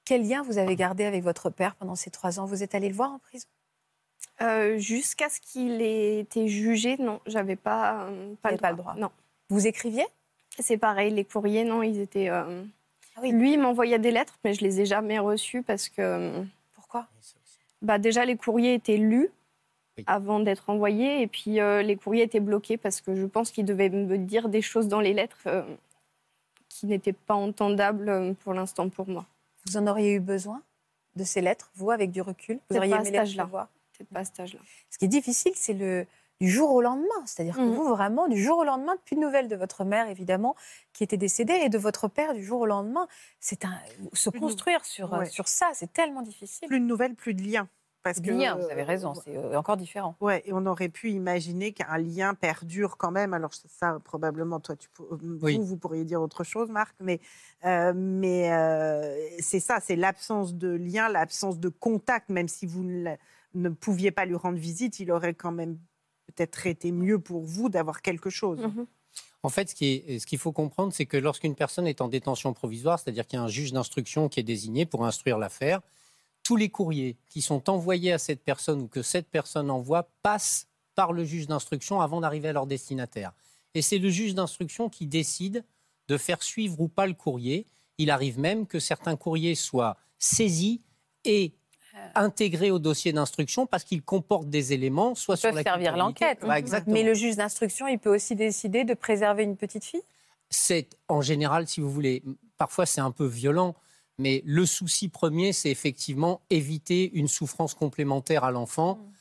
[0.06, 2.46] Quel lien vous avez gardé avec votre père pendant ces trois ans?
[2.46, 3.46] Vous êtes allé le voir en prison?
[4.42, 8.78] Euh, Jusqu'à ce qu'il ait été jugé, non, j'avais pas, euh, pas, le pas, le
[8.78, 8.96] droit.
[8.96, 9.12] Non.
[9.50, 10.06] Vous écriviez?
[10.60, 12.30] C'est pareil, les courriers, non, ils étaient.
[12.30, 12.48] Ah
[13.22, 16.02] Lui, il m'envoyait des lettres, mais je les ai jamais reçues parce que.
[16.02, 17.08] Euh, Pourquoi?
[17.82, 19.30] bah, Déjà, les courriers étaient lus
[20.08, 23.66] avant d'être envoyés, et puis euh, les courriers étaient bloqués parce que je pense qu'il
[23.66, 25.64] devait me dire des choses dans les lettres euh,
[26.68, 29.26] qui n'étaient pas entendables pour l'instant pour moi.
[29.66, 30.62] Vous en auriez eu besoin
[31.16, 32.60] de ces lettres, vous, avec du recul?
[32.70, 33.70] Vous auriez aimé les voir
[34.06, 34.60] pas à cet âge-là.
[34.90, 36.06] Ce qui est difficile, c'est le,
[36.40, 37.26] du jour au lendemain.
[37.26, 37.74] C'est-à-dire que mhm.
[37.74, 40.56] vous, vraiment, du jour au lendemain, plus de nouvelles de votre mère, évidemment,
[40.94, 43.08] qui était décédée, et de votre père du jour au lendemain.
[43.40, 43.78] C'est un,
[44.14, 46.68] se construire sur, sur ça, c'est tellement difficile.
[46.68, 47.68] Plus de nouvelles, plus de liens.
[48.04, 50.16] Parce que, lien, vous avez raison, c'est encore différent.
[50.22, 53.34] Ouais, et on aurait pu imaginer qu'un lien perdure quand même.
[53.34, 57.20] Alors ça, probablement, toi, tu, vous, vous pourriez dire autre chose, Marc, mais,
[57.64, 58.50] mais
[59.40, 64.26] c'est ça, c'est l'absence de lien, l'absence de contact, même si vous ne, pouviez pas
[64.26, 65.78] lui rendre visite, il aurait quand même
[66.28, 68.62] peut-être été mieux pour vous d'avoir quelque chose.
[68.62, 68.86] Mmh
[69.42, 73.26] en fait, ce qu'il faut comprendre, c'est que lorsqu'une personne est en détention provisoire, c'est-à-dire
[73.26, 75.82] qu'il y a un juge d'instruction qui est désigné pour instruire l'affaire,
[76.50, 80.66] tous les courriers qui sont envoyés à cette personne ou que cette personne envoie passent
[80.96, 83.34] par le juge d'instruction avant d'arriver à leur destinataire.
[83.76, 85.64] Et c'est le juge d'instruction qui décide
[86.08, 87.68] de faire suivre ou pas le courrier.
[88.00, 90.82] Il arrive même que certains courriers soient saisis
[91.24, 91.54] et
[92.16, 96.44] intégrés au dossier d'instruction parce qu'ils comportent des éléments, soit sur la servir l'enquête.
[96.88, 100.02] Mais le juge d'instruction, il peut aussi décider de préserver une petite fille?
[100.50, 102.24] C'est en général, si vous voulez,
[102.58, 103.76] parfois c'est un peu violent,
[104.20, 108.96] mais le souci premier, c'est effectivement éviter une souffrance complémentaire à l'enfant.
[108.96, 109.12] Mm.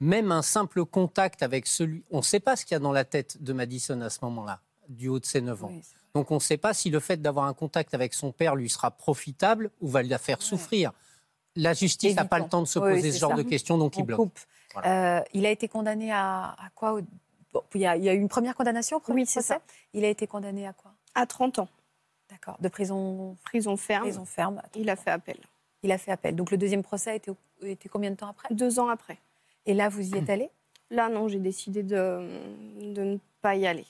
[0.00, 2.04] Même un simple contact avec celui.
[2.10, 4.18] On ne sait pas ce qu'il y a dans la tête de Madison à ce
[4.22, 5.72] moment-là, du haut de ses 9 ans.
[6.14, 8.68] Donc on ne sait pas si le fait d'avoir un contact avec son père lui
[8.68, 10.92] sera profitable ou va la faire souffrir.
[11.56, 14.04] La justice n'a pas le temps de se poser ce genre de questions, donc il
[14.04, 14.30] bloque.
[14.84, 17.00] Euh, il a été condamné à, quoi
[17.74, 19.60] il, y a, eu une première condamnation Oui, c'est ça.
[19.92, 20.92] Il a été condamné à quoi?
[21.14, 21.68] À 30 ans.
[22.30, 22.56] D'accord.
[22.60, 24.02] De prison, prison ferme.
[24.04, 24.62] Prison ferme.
[24.74, 25.38] Il a fait appel.
[25.82, 26.36] Il a fait appel.
[26.36, 28.48] Donc le deuxième procès était, était combien de temps après?
[28.52, 29.18] Deux ans après.
[29.66, 30.50] Et là, vous y êtes allé?
[30.90, 32.26] Là, non, j'ai décidé de,
[32.80, 33.86] de, ne pas y aller.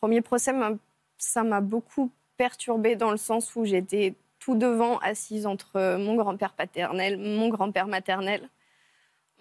[0.00, 0.52] Premier procès,
[1.16, 6.52] ça m'a beaucoup perturbée dans le sens où j'étais tout devant, assise entre mon grand-père
[6.54, 8.48] paternel, mon grand-père maternel.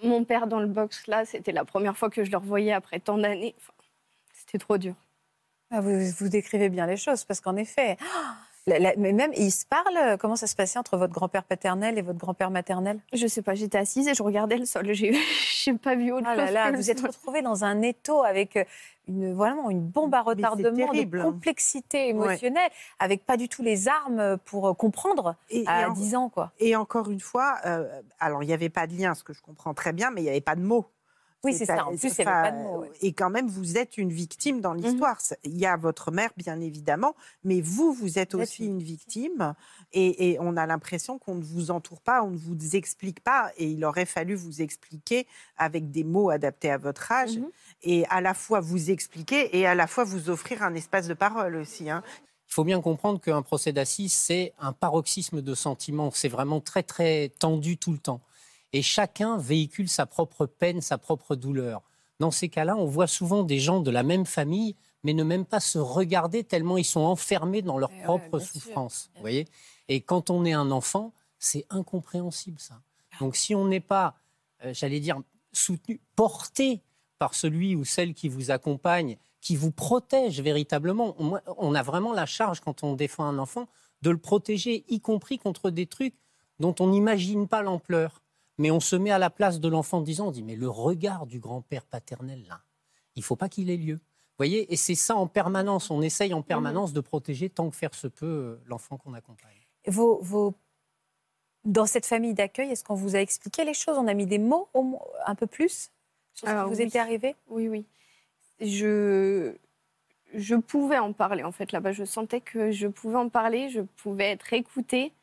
[0.04, 3.00] Mon père dans le box, là, c'était la première fois que je le revoyais après
[3.00, 3.56] tant d'années.
[4.34, 4.94] c'était trop dur.
[5.72, 7.98] Ah, vous, vous, décrivez bien les choses, parce qu'en effet,
[8.68, 12.20] mais même, ils se parlent Comment ça se passait entre votre grand-père paternel et votre
[12.20, 13.00] grand-père maternel?
[13.14, 14.94] Je sais pas, j'étais assise et je regardais le sol.
[14.94, 15.12] J'ai
[15.68, 16.76] n'ai pas vu autre ah chose.
[16.76, 18.64] vous êtes retrouvée dans un étau avec euh,
[19.08, 21.24] une, vraiment une bombe à retardement, une hein.
[21.24, 26.30] complexité émotionnelle, avec pas du tout les armes pour euh, comprendre et, à 10 ans.
[26.30, 26.52] Quoi.
[26.60, 29.42] Et encore une fois, euh, alors il n'y avait pas de lien, ce que je
[29.42, 30.86] comprends très bien, mais il n'y avait pas de mots.
[31.44, 31.88] Oui, c'est ça.
[31.88, 32.86] En plus, il pas de mots.
[33.02, 35.18] Et quand même, vous êtes une victime dans l'histoire.
[35.18, 35.38] Mhm.
[35.52, 39.56] Il y a votre mère, bien évidemment, mais vous, vous êtes aussi une victime.
[39.92, 43.52] Et, on a l'impression qu'on ne vous entoure pas, on ne vous explique pas.
[43.58, 45.28] Et il aurait fallu vous expliquer
[45.58, 47.38] avec des mots adaptés à votre âge.
[47.38, 47.50] Mhm.
[47.84, 51.14] Et à la fois vous expliquer et à la fois vous offrir un espace de
[51.16, 51.90] parole aussi.
[51.90, 52.04] Hein.
[52.48, 56.12] Il faut bien comprendre qu'un procès d'assises, c'est un paroxysme de sentiments.
[56.12, 58.22] C'est vraiment très, très tendu tout le temps
[58.74, 61.82] et chacun véhicule sa propre peine, sa propre douleur.
[62.20, 65.46] Dans ces cas-là, on voit souvent des gens de la même famille, mais ne même
[65.46, 69.10] pas se regarder tellement ils sont enfermés dans leur propre souffrance.
[69.16, 69.48] Vous voyez
[69.88, 72.82] Et quand on est un enfant, c'est incompréhensible ça.
[73.20, 74.16] Donc si on n'est pas,
[74.64, 75.20] euh, j'allais dire,
[75.52, 76.82] soutenu, porté
[77.18, 82.28] par celui ou celle qui vous accompagne, qui vous protège véritablement, on a vraiment la
[82.28, 83.68] charge quand on défend un enfant
[84.04, 86.16] de le protéger, y compris contre des trucs
[86.60, 88.22] dont on n'imagine pas l'ampleur
[88.62, 90.69] mais on se met à la place de l'enfant en disant, on dit, mais le
[90.69, 92.62] regard du grand-père paternel, là,
[93.15, 93.95] il faut pas qu'il ait lieu.
[93.95, 97.76] Vous voyez, et c'est ça en permanence, on essaye en permanence de protéger tant que
[97.76, 99.58] faire se peut euh, l'enfant qu'on accompagne.
[99.88, 100.54] Vos,
[101.65, 103.97] Dans cette famille d'accueil, est-ce qu'on vous a expliqué les choses?
[103.97, 104.69] On a mis des mots
[105.26, 105.89] un peu plus
[106.36, 107.36] sur ce qui vous était arrivé?
[107.50, 107.84] Oui, oui.
[108.60, 109.56] Je...
[110.36, 111.93] je pouvais en parler, en fait, là-bas.
[111.93, 115.13] Je sentais que je pouvais en parler, je pouvais être écoutée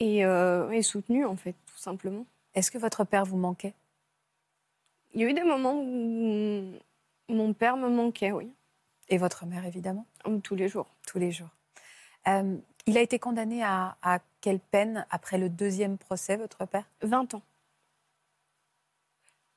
[0.00, 2.26] et, euh, et soutenue, en fait simplement.
[2.54, 3.74] Est-ce que votre père vous manquait?
[5.14, 6.72] Il y a eu des moments où
[7.28, 8.52] mon père me manquait, oui.
[9.08, 10.06] Et votre mère, évidemment?
[10.42, 10.88] Tous les jours.
[11.06, 11.50] Tous les jours.
[12.28, 13.96] Euh, il a été condamné à,
[14.40, 16.88] quelle peine après le deuxième procès, votre père?
[17.02, 17.42] 20 ans.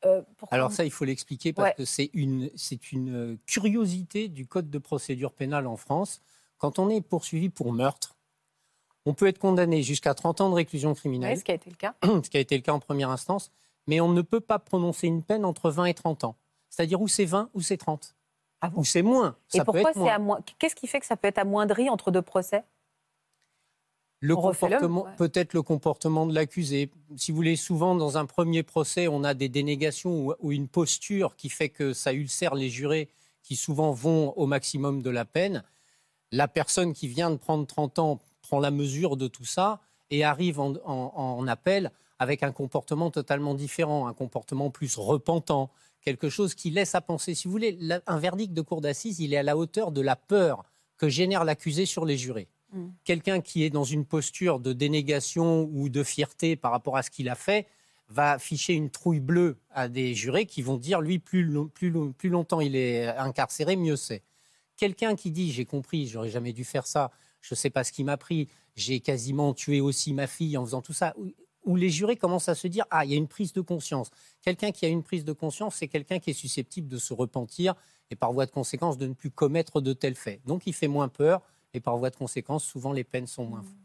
[0.05, 4.69] Euh, Alors ça, il faut l'expliquer parce que c'est une, c'est une curiosité du Code
[4.69, 6.21] de procédure pénale en France.
[6.57, 8.15] Quand on est poursuivi pour meurtre,
[9.05, 11.37] on peut être condamné jusqu'à 30 ans de réclusion criminelle.
[11.37, 11.95] ce qui a été le cas.
[12.03, 13.51] ce qui a été le cas en première instance.
[13.87, 16.35] Mais on ne peut pas prononcer une peine entre 20 et 30 ans.
[16.69, 18.15] C'est-à-dire où c'est 20 ou c'est 30.
[18.61, 19.37] Ah ou c'est moins.
[19.53, 22.21] et pourquoi c'est à moins Qu'est-ce qui fait que ça peut être amoindri entre deux
[22.21, 22.63] procès?
[24.21, 26.91] Le comportement, peut-être le comportement de l'accusé.
[27.15, 31.37] Si vous voulez, souvent dans un premier procès, on a des dénégations ou, une posture
[31.37, 33.07] qui fait que ça ulcère les jurés
[33.43, 35.63] qui souvent vont au maximum de la peine.
[36.33, 40.23] La personne qui vient de prendre 30 ans prend la mesure de tout ça et
[40.23, 45.69] arrive en, appel avec un comportement totalement différent, un comportement plus repentant,
[46.01, 47.35] quelque chose qui laisse à penser.
[47.35, 50.15] Si vous voulez, un verdict de cour d'assises, il est à la hauteur de la
[50.15, 50.65] peur
[50.97, 52.47] que génère l'accusé sur les jurés.
[52.73, 52.87] Mm.
[53.03, 57.11] Quelqu'un qui est dans une posture de dénégation ou de fierté par rapport à ce
[57.11, 57.67] qu'il a fait
[58.09, 62.29] va afficher une trouille bleue à des jurés qui vont dire lui, plus, plus, plus
[62.29, 64.23] longtemps il est incarcéré, mieux c'est.
[64.75, 67.91] Quelqu'un qui dit j'ai compris, j'aurais jamais dû faire ça, je ne sais pas ce
[67.91, 71.15] qui m'a pris, j'ai quasiment tué aussi ma fille en faisant tout ça,
[71.65, 74.09] où les jurés commencent à se dire ah, il y a une prise de conscience.
[74.41, 77.75] Quelqu'un qui a une prise de conscience, c'est quelqu'un qui est susceptible de se repentir
[78.09, 80.41] et par voie de conséquence de ne plus commettre de tels faits.
[80.45, 81.41] Donc il fait moins peur
[81.73, 83.75] et par voie de conséquence, souvent les peines sont moins fortes.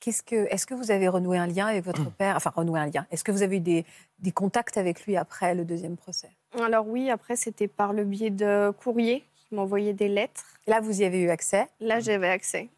[0.00, 2.36] Qu'est-ce que, est-ce que vous avez renoué un lien avec votre père?
[2.36, 3.06] Enfin, renoué un lien.
[3.12, 3.84] Est-ce que vous avez eu des,
[4.18, 6.30] des contacts avec lui après le deuxième procès?
[6.60, 10.58] Alors oui, après c'était par le biais de courrier qui m'envoyait des lettres.
[10.66, 12.70] Là, vous y avez eu accès Là, j'avais accès.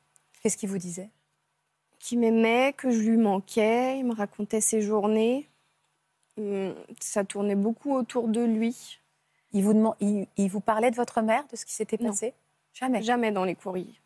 [0.42, 1.08] Qu'est-ce qu'il vous disait?
[2.00, 3.96] Qu'il m'aimait, que je lui manquais.
[4.00, 5.48] Il me racontait ses journées.
[6.36, 8.98] Hum, ça tournait beaucoup autour de lui.
[9.52, 12.34] Il vous, il, vous parlait de votre mère, de ce qui s'était passé?
[12.72, 13.02] Jamais.
[13.02, 14.00] Jamais dans les courriers.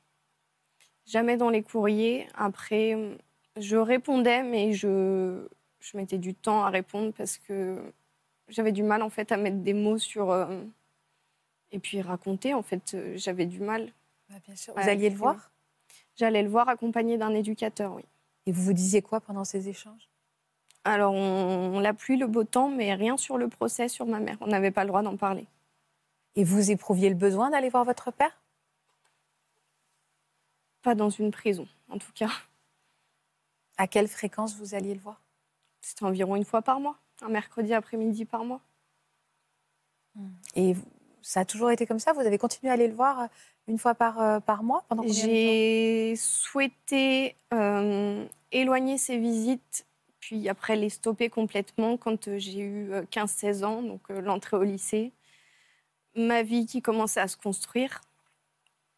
[1.07, 2.29] Jamais dans les courriers.
[2.35, 3.17] Après,
[3.57, 5.49] je répondais, mais je,
[5.81, 7.79] je mettais du temps à répondre parce que
[8.49, 10.63] j'avais du mal en fait à mettre des mots sur euh,
[11.73, 12.55] et puis raconter.
[12.55, 13.93] En fait, j'avais du mal.
[14.29, 14.75] Bah, bien sûr.
[14.75, 15.51] Vous alliez le voir
[16.17, 18.05] J'allais le voir accompagné d'un éducateur, oui.
[18.47, 20.09] Et vous vous disiez quoi pendant ces échanges?
[20.85, 24.19] Alors, on, on l'a plu le beau temps, mais rien sur le procès sur ma
[24.19, 24.37] mère.
[24.41, 25.47] On n'avait pas le droit d'en parler.
[26.35, 28.41] Et vous éprouviez le besoin d'aller voir votre père?
[30.83, 32.31] Pas dans une prison, en tout cas.
[33.77, 35.21] À quelle fréquence vous alliez le voir?
[35.81, 38.61] C'était environ une fois par mois, un mercredi après-midi par mois.
[40.57, 40.75] Et
[41.29, 42.15] ça a toujours été comme ça?
[42.15, 43.27] Vous avez continué à aller le voir euh,
[43.67, 44.87] une fois par, euh, par mois?
[44.89, 49.85] Pendant J'ai souhaité euh, éloigner ces visites,
[50.21, 55.13] puis après les stopper complètement quand j'ai eu 15-16 ans, donc l'entrée au lycée.
[56.17, 58.01] Ma vie qui commençait à se construire.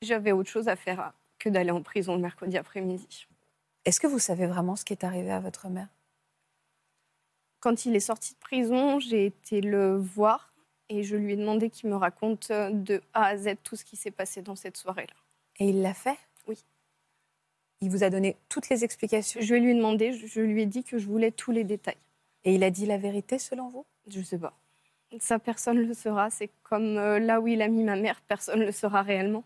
[0.00, 3.26] J'avais autre chose à faire que d'aller en prison le mercredi après-midi.
[3.84, 5.88] Est-ce que vous savez vraiment ce qui est arrivé à votre mère?
[7.58, 10.49] Quand il est sorti de prison, j'ai été le voir
[10.90, 13.84] et je lui ai demandé qu'il me raconte euh, de A à Z tout ce
[13.84, 15.14] qui s'est passé dans cette soirée-là.
[15.60, 16.18] Et il l'a fait?
[16.46, 16.62] Oui.
[17.80, 19.40] Il vous a donné toutes les explications?
[19.40, 21.96] Je lui ai demandé, je lui ai dit que je voulais tous les détails.
[22.44, 23.86] Et il a dit la vérité selon vous?
[24.08, 24.52] Je ne sais pas.
[25.20, 26.28] Ça, personne ne le saura.
[26.30, 29.44] C'est comme euh, là où il a mis ma mère, personne ne le saura réellement.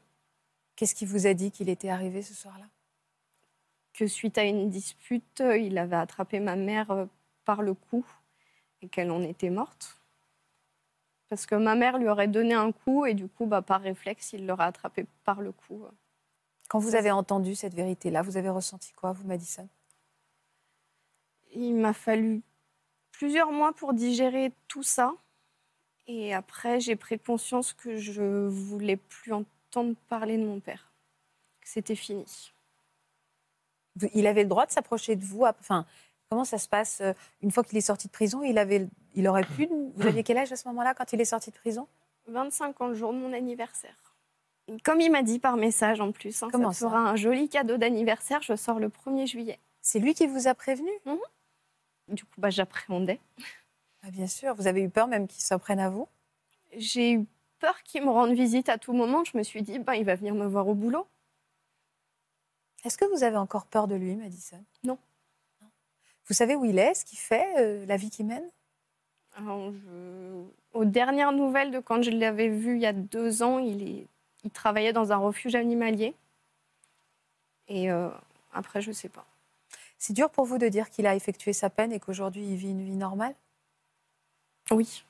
[0.76, 2.66] Qu'est-ce qui vous a dit qu'il était arrivé ce soir-là?
[3.92, 7.06] Que suite à une dispute, euh, il avait attrapé ma mère
[7.44, 8.04] par le cou
[8.80, 10.00] et qu'elle en était morte.
[11.28, 14.32] Parce que ma mère lui aurait donné un coup et du coup, bah, par réflexe,
[14.32, 15.84] il l'aurait attrapé par le cou.
[16.68, 19.68] Quand vous avez entendu cette vérité-là, vous avez ressenti quoi, vous, Madison?
[21.52, 22.42] Il m'a fallu
[23.12, 25.14] plusieurs mois pour digérer tout ça.
[26.06, 29.44] Et après, j'ai pris conscience que je voulais plus en
[29.82, 30.92] de parler de mon père.
[31.64, 32.52] C'était fini.
[34.12, 35.86] Il avait le droit de s'approcher de vous Enfin,
[36.28, 39.28] comment ça se passe euh, Une fois qu'il est sorti de prison, il, avait, il
[39.28, 39.68] aurait pu...
[39.94, 41.86] Vous aviez quel âge à ce moment-là quand il est sorti de prison?
[42.26, 44.14] 25 ans le jour de mon anniversaire.
[44.82, 47.76] Comme il m'a dit par message en plus, hein, Comment ça sera un joli cadeau
[47.76, 48.40] d'anniversaire.
[48.42, 49.58] Je sors le 1er juillet.
[49.82, 50.90] C'est lui qui vous a prévenu?
[51.04, 51.18] Mhm.
[52.08, 53.20] Du coup, bah, j'appréhendais.
[54.02, 54.54] Ah, bien sûr.
[54.54, 56.08] Vous avez eu peur même qu'il s'en prenne à vous?
[56.76, 57.26] J'ai eu
[57.58, 59.24] peur qu'il me rende visite à tout moment.
[59.24, 61.06] Je me suis dit, ben, il va venir me voir au boulot.
[62.84, 64.62] Est-ce que vous avez encore peur de lui, Madison?
[64.82, 64.98] Non.
[66.28, 68.48] Vous savez où il est, ce qu'il fait, euh, la vie qu'il mène?
[70.72, 74.06] Aux dernières nouvelles de quand je l'avais vu il y a deux ans, il, est...
[74.44, 76.14] il travaillait dans un refuge animalier.
[77.68, 78.08] Et euh,
[78.52, 79.26] après, je ne sais pas.
[79.98, 82.70] C'est dur pour vous de dire qu'il a effectué sa peine et qu'aujourd'hui il vit
[82.70, 83.34] une vie normale?
[84.70, 85.04] Oui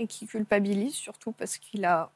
[0.00, 2.10] et qui culpabilise, surtout parce qu'il a.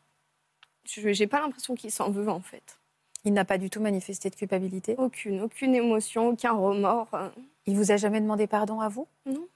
[0.86, 2.78] Je n'ai pas l'impression qu'il s'en veut en fait.
[3.24, 7.08] Il n'a pas du tout manifesté de culpabilité Aucune, aucune émotion, aucun remords.
[7.66, 9.08] Il vous a jamais demandé pardon à vous?
[9.24, 9.48] Non.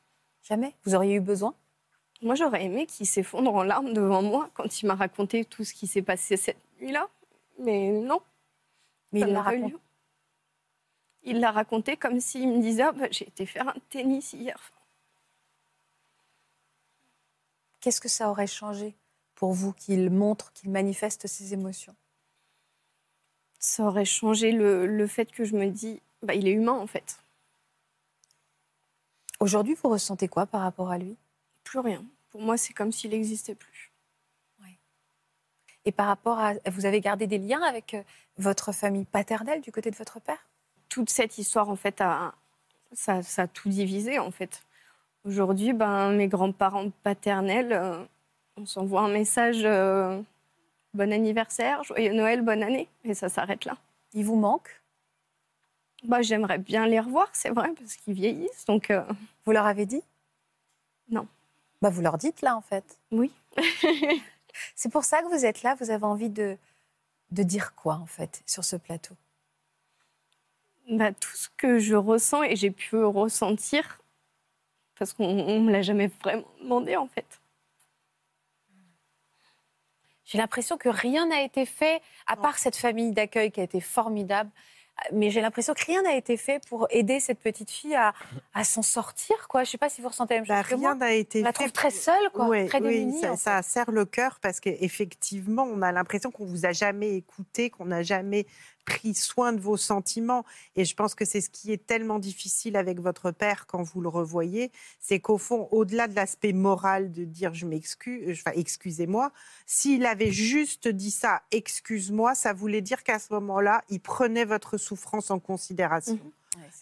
[0.43, 0.75] Jamais?
[0.85, 1.55] Vous auriez eu besoin?
[2.23, 5.75] Moi, j'aurais aimé qu'il s'effondre en larmes devant moi quand il m'a raconté tout ce
[5.75, 7.09] qui s'est passé cette nuit-là.
[7.59, 8.21] Mais non.
[9.13, 9.77] Mais il l'a raconté.
[11.25, 14.59] Il l'a raconté comme s'il me disait ah, bah, J'ai été faire un tennis hier.
[17.81, 18.97] Qu'est-ce que ça aurait changé
[19.35, 21.95] pour vous qu'il montre, qu'il manifeste ses émotions?
[23.59, 27.19] Ça aurait changé le, fait que je me dis, bah, il est humain en fait.
[29.41, 31.17] Aujourd'hui, vous ressentez quoi par rapport à lui?
[31.65, 32.05] Plus rien.
[32.31, 33.89] Pour moi, c'est comme s'il n'existait plus.
[35.89, 36.53] Et par rapport à...
[36.71, 38.03] Vous avez gardé des liens avec euh,
[38.37, 40.45] votre famille paternelle du côté de votre père?
[40.91, 42.35] Toute cette histoire, en fait, a...
[42.93, 44.63] Ça, ça, a tout divisé, en fait.
[45.25, 48.05] Aujourd'hui, ben, mes grands-parents paternels, euh,
[48.59, 50.21] on s'envoie un message euh,
[50.99, 53.77] bon anniversaire, joyeux Noël, bonne année, et ça s'arrête là.
[54.15, 54.83] Il vous manque?
[56.03, 58.65] Bah, J'aimerais bien les revoir, c'est vrai, parce qu'ils vieillissent.
[58.67, 59.03] Donc, euh,
[59.45, 60.03] Vous leur avez dit?
[61.09, 61.27] Non.
[61.81, 62.99] Bah, vous leur dites là, en fait.
[63.13, 63.31] Oui.
[64.75, 65.77] c'est pour ça que vous êtes là.
[65.77, 66.57] Vous avez envie de,
[67.31, 69.15] de dire quoi, en fait, sur ce plateau?
[70.91, 74.01] Bah, Tout ce que je ressens et j'ai pu ressentir,
[74.99, 77.41] parce qu'on ne me l'a jamais vraiment demandé, en fait.
[80.31, 83.81] J'ai l'impression que rien n'a été fait, à part cette famille d'accueil qui a été
[83.81, 84.51] formidable.
[85.13, 88.13] Mais j'ai l'impression que rien n'a été fait pour aider cette petite fille à,
[88.53, 89.47] à s'en sortir.
[89.49, 89.63] Quoi.
[89.63, 91.41] Je ne sais pas si vous ressentez la même chose Bah, que rien n'a été
[91.41, 91.55] On la fait.
[91.55, 93.21] trouve très seule, quoi, Ouais, très oui, démunie.
[93.21, 93.69] ça, en ça fait.
[93.71, 98.03] serre le cœur parce qu'effectivement, on a l'impression qu'on vous a jamais écouté, qu'on n'a
[98.03, 98.45] jamais
[98.89, 100.45] pris soin de vos sentiments.
[100.77, 104.01] Et je pense que c'est ce qui est tellement difficile avec votre père quand vous
[104.01, 109.31] le revoyez, c'est qu'au fond, au-delà de l'aspect moral de dire je m'excuse, enfin excusez-moi,
[109.67, 114.79] s'il avait juste dit ça, excuse-moi, ça voulait dire qu'à ce moment-là, il prenait votre
[114.79, 116.19] souffrance en considération.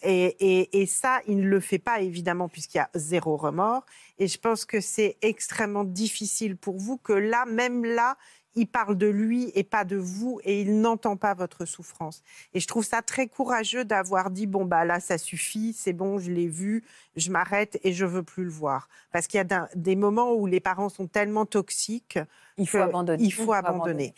[0.01, 3.85] Et, et- et ça, il ne le fait pas, évidemment, puisqu'il y a zéro remords.
[4.17, 8.17] Et je pense que c'est extrêmement difficile pour vous que là, même là,
[8.55, 12.23] il parle de lui et pas de vous, et il n'entend pas votre souffrance.
[12.53, 16.17] Et je trouve ça très courageux d'avoir dit, bon, bah là, ça suffit, c'est bon,
[16.17, 16.83] je l'ai vu,
[17.15, 18.89] je m'arrête et je veux plus le voir.
[19.11, 22.19] Parce qu'il y a des moments où les parents sont tellement toxiques
[22.57, 23.23] Il faut abandonner.
[23.23, 24.15] Il faut abandonner.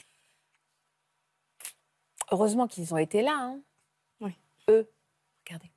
[2.31, 3.35] Heureusement qu'ils ont été là.
[3.35, 3.59] Hein.
[4.21, 4.31] Oui.
[4.69, 4.87] Eux,
[5.45, 5.71] regardez.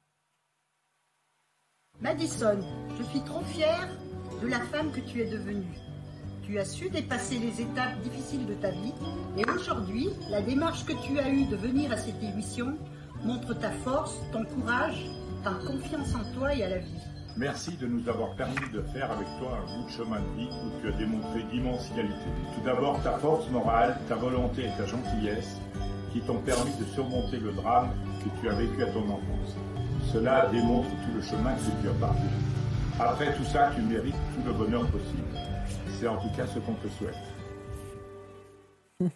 [2.00, 2.58] Madison,
[2.98, 3.88] je suis trop fière
[4.40, 5.91] de la femme que tu es devenue.
[6.52, 8.92] Tu as su dépasser les étapes difficiles de ta vie
[9.38, 12.76] et aujourd'hui, la démarche que tu as eue de venir à cette émission
[13.24, 15.06] montre ta force, ton courage,
[15.42, 17.00] ta confiance en toi et à la vie.
[17.38, 20.50] Merci de nous avoir permis de faire avec toi un bout de chemin de vie
[20.50, 22.34] où tu as démontré d'immenses qualités.
[22.54, 25.56] Tout d'abord ta force morale, ta volonté et ta gentillesse
[26.12, 29.56] qui t'ont permis de surmonter le drame que tu as vécu à ton enfance.
[30.12, 32.28] Cela démontre tout le chemin que tu as parcouru.
[33.00, 35.51] Après tout ça, tu mérites tout le bonheur possible.
[36.02, 37.14] C'est en tout cas ce qu'on te souhaite.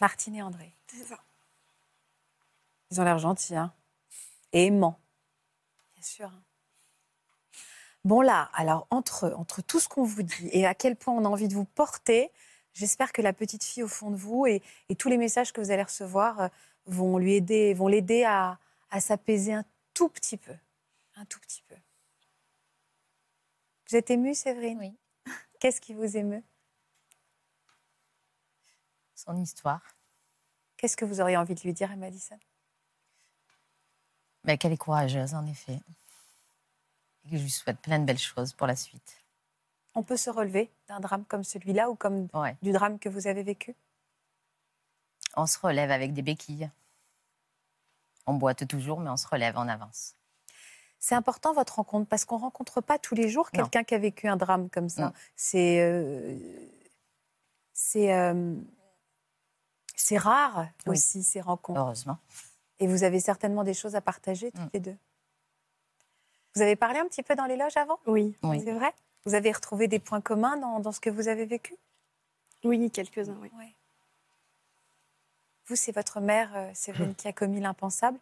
[0.00, 0.74] Martine et André.
[0.88, 1.16] C'est ça.
[2.90, 3.72] Ils ont l'air gentils, hein.
[4.52, 4.98] Et aimants.
[5.94, 6.32] Bien sûr.
[8.04, 11.24] Bon là, alors entre, entre tout ce qu'on vous dit et à quel point on
[11.24, 12.32] a envie de vous porter,
[12.74, 15.60] j'espère que la petite fille au fond de vous et, et tous les messages que
[15.60, 16.48] vous allez recevoir euh,
[16.86, 18.58] vont lui aider, vont l'aider à,
[18.90, 20.56] à s'apaiser un tout petit peu.
[21.14, 21.76] Un tout petit peu.
[23.88, 24.78] Vous êtes émue, Séverine?
[24.80, 24.96] Oui.
[25.58, 26.42] Qu'est-ce qui vous émeut?
[29.14, 29.82] Son histoire.
[30.76, 32.38] Qu'est-ce que vous auriez envie de lui dire à Madison?
[34.44, 35.80] Mais qu'elle est courageuse, en effet.
[37.24, 39.24] Et que je lui souhaite plein de belles choses pour la suite.
[39.94, 42.56] On peut se relever d'un drame comme celui-là ou comme Ouais.
[42.62, 43.74] du drame que vous avez vécu?
[45.36, 46.70] On se relève avec des béquilles.
[48.26, 50.14] On boite toujours, mais on se relève en avance.
[51.00, 54.26] C'est important votre rencontre parce qu'on rencontre pas tous les jours quelqu'un qui a vécu
[54.28, 55.12] un drame comme ça.
[55.36, 56.36] C'est euh,
[57.72, 58.54] c'est euh,
[59.94, 60.92] c'est rare Oui.
[60.92, 61.80] aussi ces rencontres.
[61.80, 62.18] Heureusement.
[62.80, 64.70] Et vous avez certainement des choses à partager toutes Mm.
[64.74, 64.96] les deux.
[66.54, 67.98] Vous avez parlé un petit peu dans les loges avant?
[68.06, 68.36] Oui.
[68.42, 68.60] Oui.
[68.64, 68.92] C'est vrai?
[69.24, 71.76] Vous avez retrouvé des points communs dans, dans ce que vous avez vécu?
[72.64, 73.50] Oui, quelques-uns, oui.
[73.56, 73.74] Ouais.
[75.68, 78.18] Vous, c'est votre mère, euh, Séverine, qui a commis l'impensable.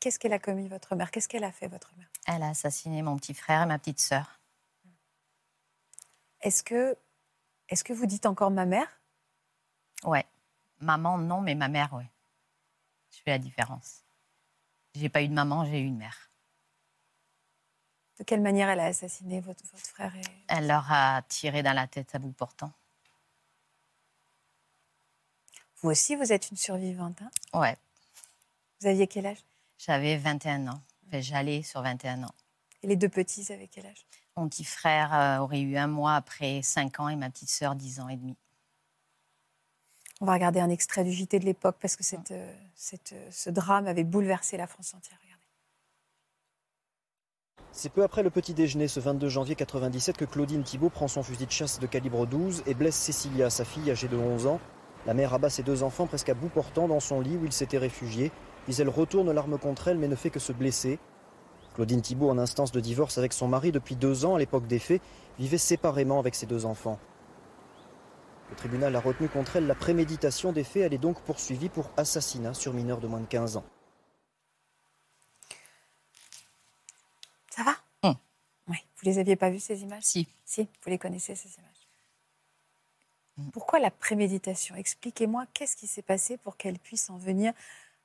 [0.00, 1.10] Qu'est-ce qu'elle a commis, votre mère?
[1.10, 2.08] Qu'est-ce qu'elle a fait, votre mère?
[2.26, 4.40] Elle a assassiné mon petit frère et ma petite sœur.
[6.40, 6.96] Est-ce que,
[7.68, 8.88] est que vous dites encore ma mère?
[10.04, 10.26] Ouais.
[10.80, 12.10] Maman, non, mais ma mère, ouais.
[13.10, 14.02] Je fais la différence.
[14.94, 16.30] J'ai pas eu de maman, j'ai eu une mère.
[18.18, 20.22] De quelle manière elle a assassiné votre, votre frère et...
[20.48, 22.72] Elle leur a tiré dans la tête à bout portant.
[25.82, 27.20] Vous aussi, vous êtes une survivante.
[27.22, 27.30] hein?
[27.60, 27.76] Ouais.
[28.80, 29.38] vous aviez quel âge?
[29.78, 30.80] J'avais 21 ans.
[31.08, 32.34] Enfin, J'allais sur 21 ans.
[32.82, 34.06] Et les deux petits avaient quel âge?
[34.36, 37.74] Mon petit frère euh, aurait eu un mois après 5 ans et ma petite sœur
[37.74, 38.36] 10 ans et demi.
[40.20, 43.28] On va regarder un extrait du JT de l'époque parce que cette, euh, cette, euh,
[43.32, 45.18] ce drame avait bouleversé la France entière.
[45.22, 45.42] Regardez.
[47.72, 51.24] C'est peu après le petit déjeuner ce 22 janvier 97 que Claudine Thibault prend son
[51.24, 54.60] fusil de chasse de calibre 12 et blesse Cécilia, sa fille âgée de 11 ans.
[55.06, 57.52] La mère abat ses deux enfants presque à bout portant dans son lit où il
[57.52, 58.30] s'était réfugié,
[58.64, 60.98] puis elle retourne l'arme contre elle mais ne fait que se blesser.
[61.74, 64.78] Claudine Thibault, en instance de divorce avec son mari depuis deux ans à l'époque des
[64.78, 65.02] faits,
[65.38, 66.98] vivait séparément avec ses deux enfants.
[68.50, 71.90] Le tribunal a retenu contre elle la préméditation des faits, elle est donc poursuivie pour
[71.96, 73.64] assassinat sur mineur de moins de 15 ans.
[77.48, 77.72] Ça va?
[78.02, 78.14] Hum.
[78.68, 78.76] Oui.
[78.96, 80.02] Vous les aviez pas vues, ces images?
[80.02, 80.28] Si.
[80.44, 81.71] Si, vous les connaissez, ces images.
[83.38, 83.50] Hum.
[83.52, 84.74] Pourquoi la préméditation?
[84.76, 87.52] Expliquez-moi qu'est-ce qui s'est passé pour qu'elle puisse en venir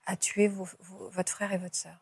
[0.06, 1.98] a tué votre frère et votre sœur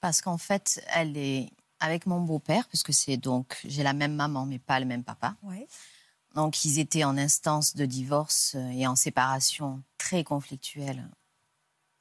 [0.00, 1.50] Parce qu'en fait, elle est
[1.80, 5.36] avec mon beau-père, puisque c'est donc, j'ai la même maman, mais pas le même papa.
[5.42, 5.66] Oui.
[6.34, 11.08] Donc, ils étaient en instance de divorce et en séparation très conflictuelle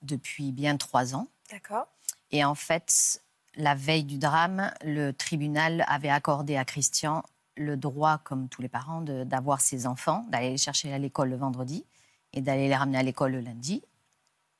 [0.01, 1.28] depuis bien trois ans.
[1.49, 1.88] D'accord.
[2.32, 3.22] Et en fait,
[3.55, 7.24] la veille du drame, le tribunal avait accordé à Christian
[7.58, 11.38] le droit, comme tous les parents, d'avoir ses enfants, d'aller les chercher à l'école le
[11.38, 11.86] vendredi
[12.34, 13.84] et d'aller les ramener à l'école le lundi,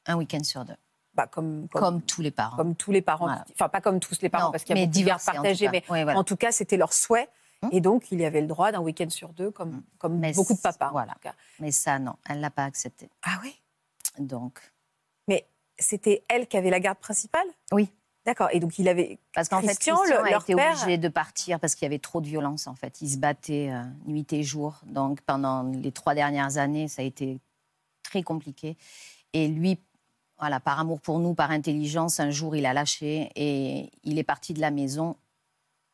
[0.06, 0.76] un week-end sur deux.
[1.14, 2.58] Bah, comme, comme, tous les parents.
[2.58, 3.28] Comme tous les parents.
[3.54, 6.24] Enfin, pas comme tous les parents, parce qu'il y a beaucoup gardes partagées, mais en
[6.24, 7.28] tout cas, c'était leur souhait.
[7.64, 7.70] Hum.
[7.74, 9.84] Et donc, il y avait le droit d'un week-end sur deux, comme, hum.
[9.98, 10.90] comme beaucoup de papas.
[10.92, 11.16] Voilà.
[11.60, 13.10] Mais ça, non, elle ne l'a pas accepté.
[13.24, 13.60] Ah oui?
[14.20, 14.60] Donc.
[15.28, 15.48] Mais
[15.80, 17.48] c'était elle qui avait la garde principale?
[17.72, 17.90] Oui.
[18.28, 18.50] D'accord.
[18.52, 21.76] Et donc il avait parce qu'en fait Christian le, leur était obligé de partir parce
[21.76, 23.00] qu'il y avait trop de violence en fait.
[23.00, 24.82] Il se battait euh, nuit et jour.
[24.86, 27.40] Donc pendant les trois dernières années, ça a été
[28.04, 28.76] très compliqué.
[29.32, 29.80] Et lui,
[30.38, 34.26] voilà, par amour pour nous, par intelligence, un jour il a lâché et il est
[34.26, 35.16] parti de la maison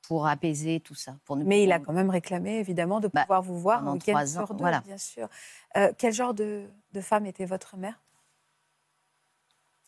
[0.02, 1.16] pour apaiser tout ça.
[1.26, 4.26] Pour Mais il a quand même réclamé évidemment de bah, pouvoir vous voir en week-end
[4.26, 4.82] sur deux, voilà.
[4.82, 5.30] bien sûr.
[5.78, 8.02] Euh, quel genre de, de femme était votre mère?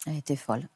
[0.06, 0.70] Elle était folle.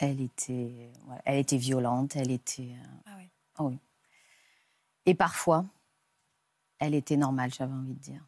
[0.00, 0.90] Elle était,
[1.26, 2.72] elle était violente, elle était.
[2.72, 3.28] Euh, ah oui.
[3.58, 3.78] Oh oui.
[5.04, 5.66] Et parfois,
[6.78, 8.26] elle était normale, j'avais envie de dire.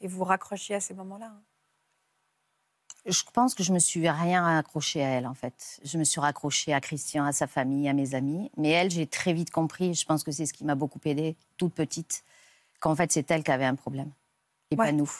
[0.00, 1.42] Et vous raccrochiez à ces moments-là hein?
[3.06, 5.78] Je pense que je me suis rien accroché à elle, en fait.
[5.84, 8.50] Je me suis raccrochée à Christian, à sa famille, à mes amis.
[8.56, 11.36] Mais elle, j'ai très vite compris, je pense que c'est ce qui m'a beaucoup aidée,
[11.58, 12.24] toute petite,
[12.80, 14.10] qu'en fait, c'est elle qui avait un problème,
[14.70, 15.10] et pas nous.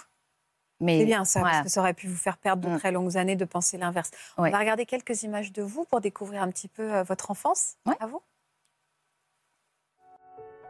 [0.87, 2.79] C'est bien ça, parce que ça aurait pu vous faire perdre de mm.
[2.79, 4.11] très longues années de penser l'inverse.
[4.37, 7.75] On va regarder quelques images de vous pour découvrir un petit peu euh, votre enfance.
[8.01, 8.21] À vous.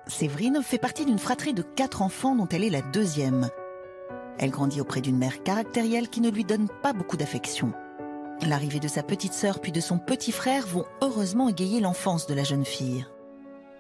[0.07, 3.49] Séverine fait partie d'une fratrie de quatre enfants dont elle est la deuxième.
[4.39, 7.73] Elle grandit auprès d'une mère caractérielle qui ne lui donne pas beaucoup d'affection.
[8.43, 12.35] L'arrivée de sa petite sœur puis de son petit frère vont heureusement égayer l'enfance de
[12.35, 13.07] la jeune fille.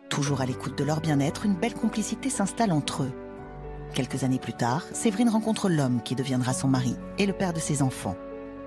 [0.08, 3.12] Toujours à l'écoute de leur bien-être, une belle complicité s'installe entre eux.
[3.94, 7.60] Quelques années plus tard, Séverine rencontre l'homme qui deviendra son mari et le père de
[7.60, 8.16] ses enfants.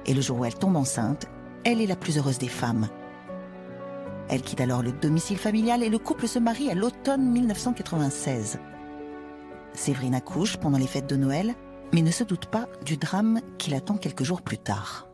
[0.05, 1.25] Et le jour où elle tombe enceinte,
[1.65, 2.87] elle est la plus heureuse des femmes.
[4.29, 8.57] Elle quitte alors le domicile familial et le couple se marie à l'automne 1996.
[9.73, 11.55] Séverine accouche pendant les fêtes de Noël,
[11.93, 15.09] mais ne se doute pas du drame qui l'attend quelques jours plus tard.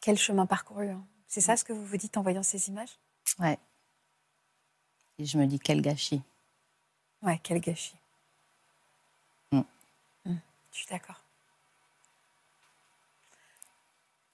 [0.00, 0.88] Quel chemin parcouru.
[0.88, 1.04] Hein.
[1.28, 2.98] C'est ça ce que vous vous dites en voyant ces images?
[3.38, 3.58] Ouais.
[5.18, 6.22] Et je me dis, quel gâchis.
[7.22, 7.96] Ouais, quel gâchis.
[9.52, 9.60] Mm.
[10.24, 10.36] Mm.
[10.72, 11.20] Je suis d'accord.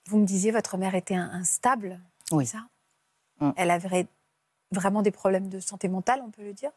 [0.06, 2.00] Vous me disiez, votre mère était instable.
[2.32, 2.46] Oui.
[2.46, 2.66] Ça?
[3.40, 3.50] Mm.
[3.56, 4.08] Elle avait
[4.72, 6.70] vraiment des problèmes de santé mentale, on peut le dire?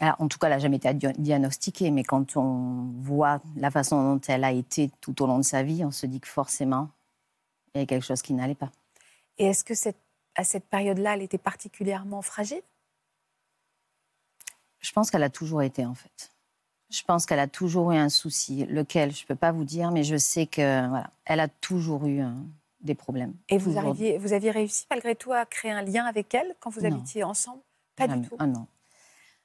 [0.00, 4.14] Alors, en tout cas, elle n'a jamais été diagnostiquée, mais quand on voit la façon
[4.14, 6.88] dont elle a été tout au long de sa vie, on se dit que forcément,
[7.74, 8.70] il y a quelque chose qui n'allait pas.
[9.38, 9.98] Et est-ce que cette
[10.38, 12.62] à cette période-là, elle était particulièrement fragile?
[14.78, 16.30] Je pense qu'elle a toujours été, en fait.
[16.90, 19.90] Je pense qu'elle a toujours eu un souci, lequel je ne peux pas vous dire,
[19.90, 22.30] mais je sais que voilà, elle a toujours eu euh,
[22.80, 23.34] des problèmes.
[23.48, 26.70] Et vous, arriviez, vous aviez réussi malgré tout à créer un lien avec elle quand
[26.70, 27.60] vous habitiez ensemble?
[27.96, 28.36] Pas du tout.
[28.38, 28.66] Ah non.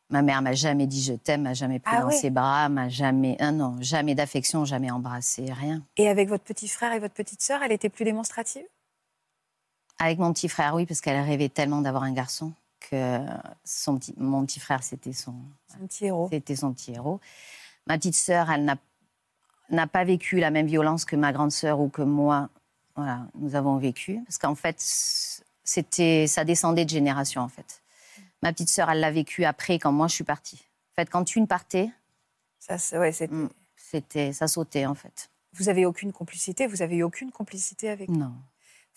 [0.10, 2.88] Ma mère m'a jamais dit je t'aime, m'a jamais pris ah dans ses bras, m'a
[2.88, 5.82] jamais, ah non, jamais d'affection, jamais embrassé, rien.
[5.98, 8.64] Et avec votre petit frère et votre petite sœur, elle était plus démonstrative?
[10.04, 13.20] Avec mon petit frère, oui, parce qu'elle rêvait tellement d'avoir un garçon que
[13.64, 15.36] son petit, mon petit frère, c'était son,
[15.88, 16.28] petit héros.
[16.32, 17.20] C'était son petit héros.
[17.88, 18.78] Ma petite sœur, elle n'a,
[19.70, 22.49] n'a pas vécu la même violence que ma grande sœur ou que moi.
[22.95, 24.22] Voilà, nous avons vécu.
[24.26, 24.76] Parce qu'en fait,
[25.64, 27.82] c'était, ça descendait de génération, en fait.
[28.41, 30.66] Ma petite sœur, elle l'a vécu après, quand moi, je suis partie.
[30.91, 31.89] En fait, quand une partait,
[32.60, 33.34] ça, ouais, c'était...
[33.34, 35.30] Mm, c'était, ça sautait, en fait.
[35.54, 36.66] Vous avez aucune complicité?
[36.66, 38.34] Vous avez eu aucune complicité avec Non.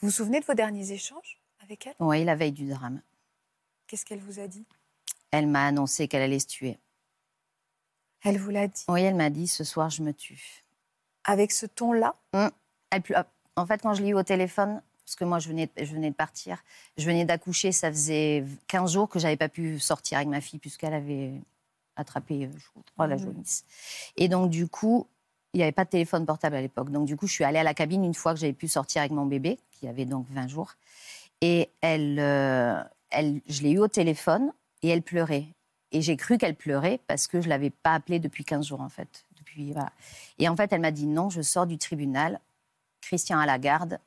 [0.01, 1.95] Vous vous souvenez de vos derniers échanges avec elle?
[2.01, 3.01] Oui, la veille du drame.
[3.87, 4.67] Qu'est-ce qu'elle vous a dit?
[5.31, 6.79] Elle m'a annoncé qu'elle allait se tuer.
[8.23, 8.85] Elle vous l'a dit?
[8.89, 10.65] Oui, elle m'a dit ce soir je me tue.
[11.25, 12.15] Avec ce ton-là?
[12.35, 12.51] Hum.
[13.57, 16.11] En fait, quand je l'ai eu au téléphone, parce que moi je venais, je venais
[16.11, 16.63] de partir,
[16.99, 20.59] je venais d'accoucher, ça faisait 15 jours que j'avais pas pu sortir avec ma fille
[20.59, 21.41] puisqu'elle avait
[21.95, 23.21] attrapé, je crois, la mmh.
[23.21, 23.65] jaunisse.
[24.17, 25.09] Et donc du coup,
[25.53, 26.91] il n'y avait pas de téléphone portable à l'époque.
[26.91, 29.01] Donc, du coup, je suis allée à la cabine une fois que j'avais pu sortir
[29.01, 30.75] avec mon bébé, qui avait donc 20 jours.
[31.41, 35.47] Et elle, euh, elle, je l'ai eu au téléphone et elle pleurait.
[35.93, 38.81] Et j'ai cru qu'elle pleurait parce que je ne l'avais pas appelée depuis 15 jours,
[38.81, 39.25] en fait.
[39.39, 39.93] Depuis, voilà.
[40.39, 42.41] Et en fait, elle m'a dit non, je sors du tribunal.
[43.01, 43.99] Christian à la garde.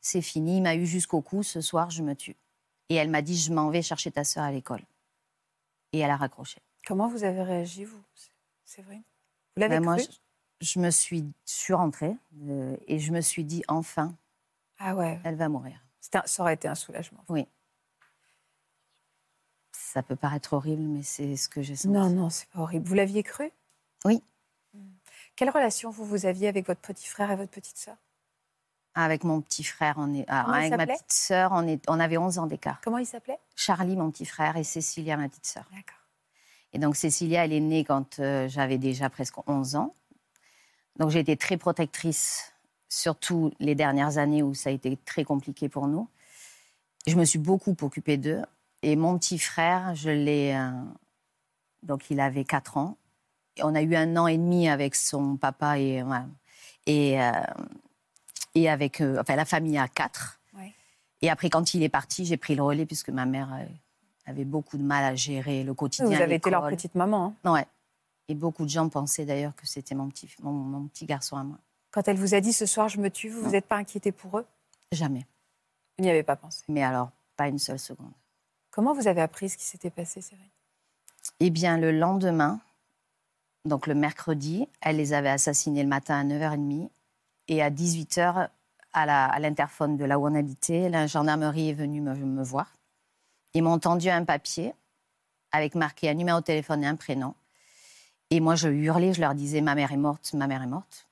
[0.00, 0.58] C'est fini.
[0.58, 1.42] Il m'a eu jusqu'au cou.
[1.42, 2.36] Ce soir, je me tue.
[2.88, 4.82] Et elle m'a dit je m'en vais chercher ta sœur à l'école.
[5.92, 6.60] Et elle a raccroché.
[6.86, 8.00] Comment vous avez réagi, vous?
[8.64, 9.00] C'est vrai?
[9.56, 10.04] Vous l'avez Ben, moi, cru?
[10.08, 10.16] je,
[10.60, 12.14] je me suis, je suis rentrée
[12.48, 14.14] euh, et je me suis dit enfin,
[14.78, 15.78] Ah ouais, elle va mourir.
[16.14, 17.24] un- ça aurait été un soulagement.
[17.28, 17.46] Oui.
[19.72, 21.88] Ça peut paraître horrible, mais c'est ce que j'ai senti.
[21.88, 22.86] Non, non, c'est pas horrible.
[22.86, 23.50] Vous l'aviez cru?
[24.04, 24.22] Oui.
[24.74, 24.88] Hmm.
[25.36, 27.96] Quelle relation vous, vous aviez avec votre petit frère et votre petite sœur?
[28.94, 32.16] Avec mon petit frère, on est, ah, avec ma petite sœur, on, est, on avait
[32.16, 32.80] 11 ans d'écart.
[32.82, 33.38] Comment il s'appelait?
[33.54, 35.64] Charlie, mon petit frère, et Cécilia, ma petite sœur.
[35.70, 35.98] D'accord.
[36.72, 39.94] Et donc Cécilia, elle est née quand euh, j'avais déjà presque 11 ans.
[40.98, 42.52] Donc j'ai été très protectrice,
[42.88, 46.08] surtout les dernières années où ça a été très compliqué pour nous.
[47.06, 48.42] Je me suis beaucoup occupée d'eux.
[48.82, 50.54] Et mon petit frère, je l'ai...
[50.54, 50.70] euh,
[51.82, 52.96] donc il avait 4 ans.
[53.56, 56.02] Et on a eu un an et demi avec son papa et,
[56.86, 57.30] et, euh,
[58.54, 60.40] et avec euh, enfin, la famille à 4.
[60.54, 60.72] Ouais.
[61.22, 63.48] Et après, quand il est parti, j'ai pris le relais puisque ma mère
[64.26, 66.06] avait beaucoup de mal à gérer le quotidien.
[66.06, 67.34] Vous avez été leur petite maman.
[67.44, 67.52] hein.
[67.52, 67.66] Ouais.
[68.28, 71.44] Et beaucoup de gens pensaient d'ailleurs que c'était mon petit, mon, mon petit garçon à
[71.44, 71.58] moi.
[71.92, 74.38] Quand elle vous a dit ce soir je me tue, vous n'êtes pas inquiété pour
[74.38, 74.46] eux?
[74.92, 75.26] Jamais.
[75.98, 76.62] Vous n'y avez pas pensé.
[76.68, 78.12] Mais alors, pas une seule seconde.
[78.70, 80.50] Comment vous avez appris ce qui s'était passé, Séverine?
[81.40, 82.60] Eh bien, le lendemain,
[83.64, 86.90] donc le mercredi, elle les avait assassinés le matin à 9h30.
[87.48, 88.48] Et à 18h,
[88.92, 92.42] à la- à l'interphone de là où on habitait, la gendarmerie est venue me, me
[92.42, 92.72] voir.
[93.54, 94.74] Ils m'ont tendu un papier
[95.52, 97.34] avec marqué un numéro de téléphone et un prénom.
[98.30, 101.06] Et moi, je hurlais, je leur disais Ma mère est morte, ma mère est morte.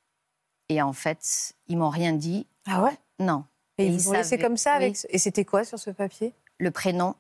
[0.69, 2.47] Et en fait, ils m'ont rien dit.
[2.67, 2.97] Ah ouais?
[3.19, 3.45] Non.
[3.79, 4.93] Et, Et ils ils vous ont laissé comme ça avec...
[4.93, 4.97] oui.
[4.97, 6.33] ce- Et c'était quoi sur ce papier?
[6.59, 7.15] Le prénom,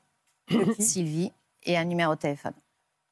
[0.78, 1.32] Sylvie,
[1.64, 2.52] et un numéro de téléphone.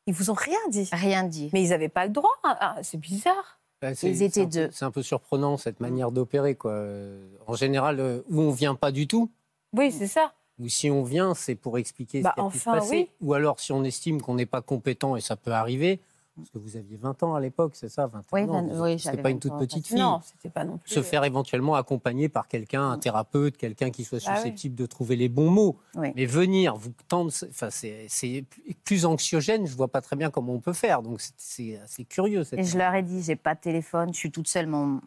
[0.06, 0.88] Ils vous ont rien dit?
[0.92, 1.50] Rien dit.
[1.52, 2.32] Mais ils n'avaient pas le droit.
[2.44, 2.56] hein.
[2.60, 3.60] Ah, c'est bizarre.
[3.80, 4.70] Bah, c'est- Ils étaient c'est un peu- deux.
[4.72, 6.54] C'est un peu surprenant cette manière d'opérer.
[6.54, 6.72] quoi.
[6.72, 9.30] Euh, En général, euh, où on vient pas du tout,
[9.72, 10.32] Oui, c'est ça.
[10.58, 12.96] ou si on vient, c'est pour expliquer Bah, ce qui a pu se enfin, passer.
[12.96, 13.10] oui.
[13.20, 16.00] Ou alors, si on estime qu'on n'est pas compétent, et ça peut arriver,
[16.36, 18.82] parce que vous aviez 20 ans à l'époque, c'est ça 21 Oui, ans, vingt- vous-
[18.84, 19.98] oui, C'était pas une 20 toute ans, petite fille.
[19.98, 20.90] Non, c'était pas non plus.
[20.90, 24.36] Se faire éventuellement accompagner par quelqu'un, un thérapeute, quelqu'un qui soit Bah oui.
[24.38, 25.78] susceptible de trouver les bons mots.
[25.94, 26.08] Oui.
[26.16, 28.44] Mais venir, vous tendre, enfin, c'est
[28.84, 31.02] plus anxiogène, je vois pas très bien comment on peut faire.
[31.02, 32.44] Donc c'est- assez curieux.
[32.44, 34.66] Cette Et je leur ai dit, j'ai pas de téléphone, je suis toute seule.
[34.66, 35.00] Mon...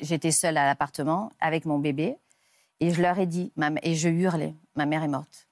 [0.00, 2.16] J'étais seule à l'appartement avec mon bébé.
[2.80, 3.52] Et je leur ai dit,
[3.84, 5.46] et je hurlais, ma mère est morte.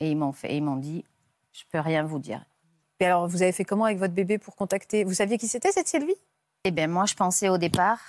[0.00, 1.04] Et ils m'ont fait, ils m'ont dit,
[1.52, 2.44] je peux rien vous dire.
[3.00, 5.04] Et alors, vous avez fait comment avec votre bébé pour contacter?
[5.04, 6.14] Vous saviez qui c'était, cette Sylvie?
[6.64, 8.00] Eh bien, moi, je pensais au départ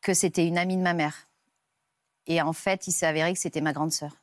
[0.00, 1.28] que c'était une amie de ma mère.
[2.26, 4.16] Et en fait, il s'est avéré que c'était ma grande sœur.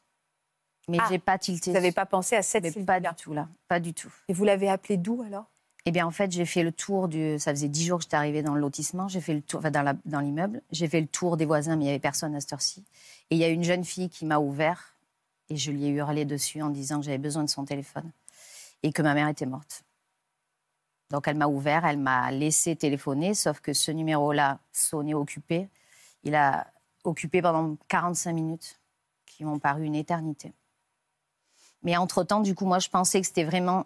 [0.89, 1.71] Mais Ah, j'ai pas tilté.
[1.71, 4.11] Vous n'avez pas pensé à cette Mais Sylvie pas du tout là, pas du tout.
[4.27, 5.45] Et vous l'avez appelée d'où alors?
[5.85, 7.39] Eh bien, en fait, j'ai fait le tour du.
[7.39, 9.07] Ça faisait dix jours que j'étais arrivée dans le lotissement.
[9.07, 10.61] J'ai fait le tour, enfin, dans l'immeuble.
[10.71, 12.83] J'ai fait le tour des voisins, mais il n'y avait personne à cette heure-ci.
[13.29, 14.95] Et il y a une jeune fille qui m'a ouvert
[15.49, 18.11] et je lui ai hurlé dessus en disant que j'avais besoin de son téléphone
[18.83, 19.83] et que ma mère était morte.
[21.11, 25.69] Donc, elle m'a ouvert, elle m'a laissé téléphoner, sauf que ce numéro-là sonnait occupé.
[26.23, 26.67] Il a
[27.03, 28.79] occupé pendant 45 minutes,
[29.25, 30.53] qui m'ont paru une éternité.
[31.81, 33.85] Mais entre-temps, du coup, moi, je pensais que c'était vraiment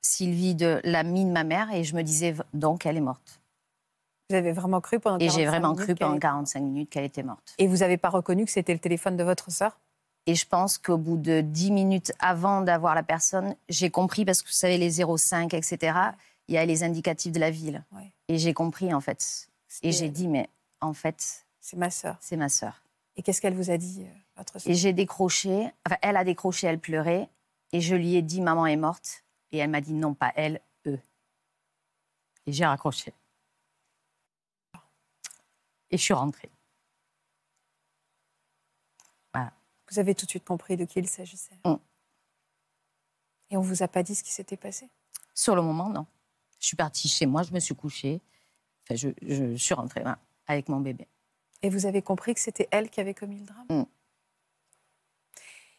[0.00, 3.40] Sylvie de l'amie de ma mère et je me disais donc elle est morte.
[4.28, 7.04] Vous avez vraiment cru pendant Et 45 j'ai vraiment cru pendant est- 45 minutes qu'elle
[7.04, 7.54] était morte.
[7.58, 9.78] Et vous n'avez pas reconnu que c'était le téléphone de votre sœur?
[10.26, 14.40] Et je pense qu'au bout de 10 minutes avant d'avoir la personne, j'ai compris, parce
[14.42, 15.98] que vous savez, les 05, etc.,
[16.48, 17.84] il y a les indicatifs de la ville.
[17.92, 18.12] Ouais.
[18.28, 19.48] Et j'ai compris, en fait.
[19.82, 20.12] Et j'ai elle.
[20.12, 20.48] dit, mais
[20.80, 22.16] en fait, C'est ma sœur.
[22.20, 22.82] c'est ma sœur.
[23.16, 24.70] Et qu'est-ce qu'elle vous a dit, euh, votre sœur?
[24.70, 27.28] Et j'ai décroché, enfin, elle a décroché, elle pleurait,
[27.72, 29.24] et je lui ai dit, maman est morte.
[29.52, 31.00] Et elle m'a dit, non, pas elle, eux.
[32.46, 33.12] Et j'ai raccroché.
[35.90, 36.50] Et je suis rentrée.
[39.90, 41.56] Vous avez tout de suite compris de qui il s'agissait?
[41.64, 41.74] Mm.
[43.50, 44.88] Et on vous a pas dit ce qui s'était passé?
[45.34, 46.04] Sur le moment, non.
[46.60, 48.20] Je suis partie chez moi, je me suis couchée.
[48.84, 50.02] Enfin, je, je suis rentrée
[50.46, 51.06] avec mon bébé.
[51.62, 53.84] Et vous avez compris que c'était elle qui avait commis le drame Mm.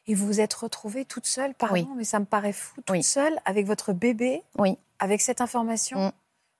[0.07, 1.87] Et vous vous êtes retrouvée toute seule, pardon, Oui.
[1.97, 3.01] mais ça me paraît fou, toute Oui.
[3.03, 4.77] seule avec votre bébé, Oui.
[4.99, 6.07] avec cette information.
[6.07, 6.11] Mm.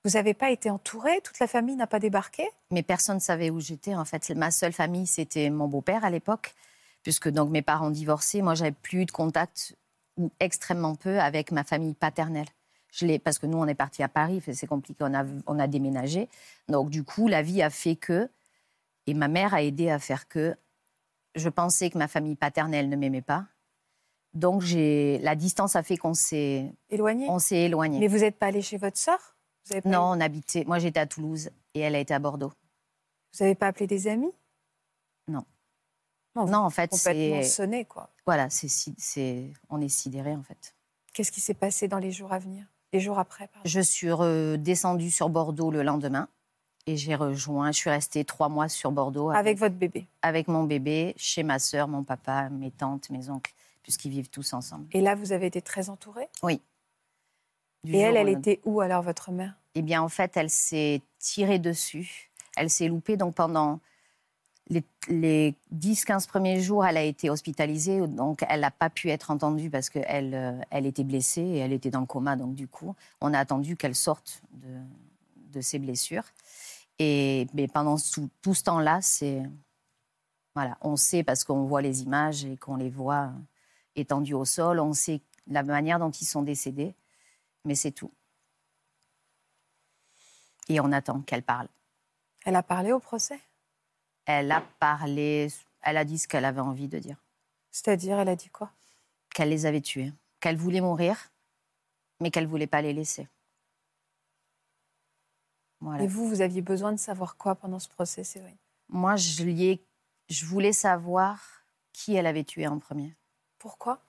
[0.04, 3.50] Vous n'avez pas été entourée Toute la famille n'a pas débarqué Mais personne ne savait
[3.50, 3.96] où j'étais.
[3.96, 6.54] En fait, ma seule famille, c'était mon beau-père à l'époque,
[7.04, 8.42] puisque donc mes parents divorcés.
[8.44, 9.76] Moi, j'avais plus eu de contact
[10.18, 12.48] ou extrêmement peu avec ma famille paternelle.
[12.96, 15.60] Je l'ai parce que nous, on est parti à Paris, c'est compliqué, on a, on
[15.60, 16.30] a déménagé.
[16.70, 18.30] Donc du coup, la vie a fait que,
[19.06, 20.56] et ma mère a aidé à faire que,
[21.36, 23.46] je pensais que ma famille paternelle ne m'aimait pas.
[24.34, 27.28] Donc j'ai, la distance a fait qu'on s'est, Éloignée?
[27.30, 28.00] on s'est éloigné.
[28.00, 29.36] Mais vous n'êtes pas allée chez votre sœur?
[29.70, 30.64] N'avez Non, on habitait.
[30.66, 32.54] Moi, j'étais à Toulouse et elle a été à Bordeaux.
[33.34, 34.32] vous avez pas appelé des amis?
[35.28, 35.44] Non.
[36.36, 38.10] Non, Non, en fait, c'est sonné, quoi.
[38.26, 40.76] voilà, c'est, on est sidéré en fait.
[41.14, 42.66] Qu'est-ce qui s'est passé dans les jours à venir?
[43.00, 43.68] Jours après, pardon.
[43.68, 46.28] Je suis redescendue sur Bordeaux le lendemain
[46.88, 47.72] et j'ai rejoint.
[47.72, 49.30] Je suis restée trois mois sur Bordeaux.
[49.32, 53.54] Avec, votre bébé Avec mon bébé, chez ma sœur, mon papa, mes tantes, mes oncles,
[53.84, 54.86] puisqu'ils vivent tous ensemble.
[54.92, 56.28] Et là, vous avez été très entourée?
[56.44, 56.62] Oui.
[57.88, 59.56] et elle, elle était où alors, votre mère?
[59.76, 62.32] Eh bien, en fait, elle s'est tirée dessus.
[62.56, 63.18] Elle s'est loupée.
[63.18, 63.80] Donc, pendant
[64.70, 68.08] les, 10-15 premiers jours, elle a été hospitalisée.
[68.08, 71.74] Donc, elle n'a pas pu être entendue parce qu'elle euh, elle était blessée et elle
[71.74, 72.36] était dans le coma.
[72.36, 76.26] Donc, du coup, on a attendu qu'elle sorte de, ses blessures.
[77.00, 79.44] Et mais pendant tout, ce temps-là, c'est
[80.54, 83.32] voilà, on sait parce qu'on voit les images et qu'on les voit
[83.96, 86.94] étendus au sol, on sait la manière dont ils sont décédés,
[87.64, 88.12] mais c'est tout.
[90.68, 91.68] Et on attend qu'elle parle.
[92.46, 93.40] Elle a parlé au procès?
[94.26, 95.50] Elle a parlé,
[95.82, 97.18] elle a dit ce qu'elle avait envie de dire.
[97.72, 98.72] C'est-à-dire, elle a dit quoi?
[99.34, 101.30] Qu'elle les avait tués, qu'elle voulait mourir,
[102.20, 103.28] mais qu'elle voulait pas les laisser.
[106.00, 108.56] Et vous, vous aviez besoin de savoir quoi pendant ce procès, vrai
[108.90, 109.78] Moi, je,
[110.30, 113.14] je voulais savoir qui elle avait tué en premier.
[113.60, 114.02] Pourquoi?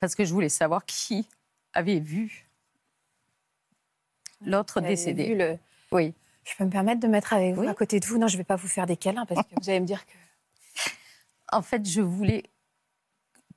[0.00, 1.28] Parce que je voulais savoir qui
[1.72, 2.48] avait vu
[4.40, 5.34] l'autre décédé.
[5.34, 5.58] le...
[5.92, 6.14] Oui.
[6.44, 8.18] Je peux me permettre de mettre avec vous, à côté de vous?
[8.18, 10.04] Non, je ne vais pas vous faire des câlins parce que vous allez me dire
[10.04, 10.12] que.
[11.52, 12.44] En fait, je voulais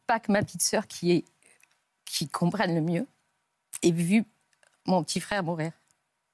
[0.05, 1.25] pas que ma petite sœur, qui, est...
[2.05, 3.07] qui comprenne le mieux,
[3.81, 4.23] ait vu
[4.85, 5.71] mon petit frère mourir.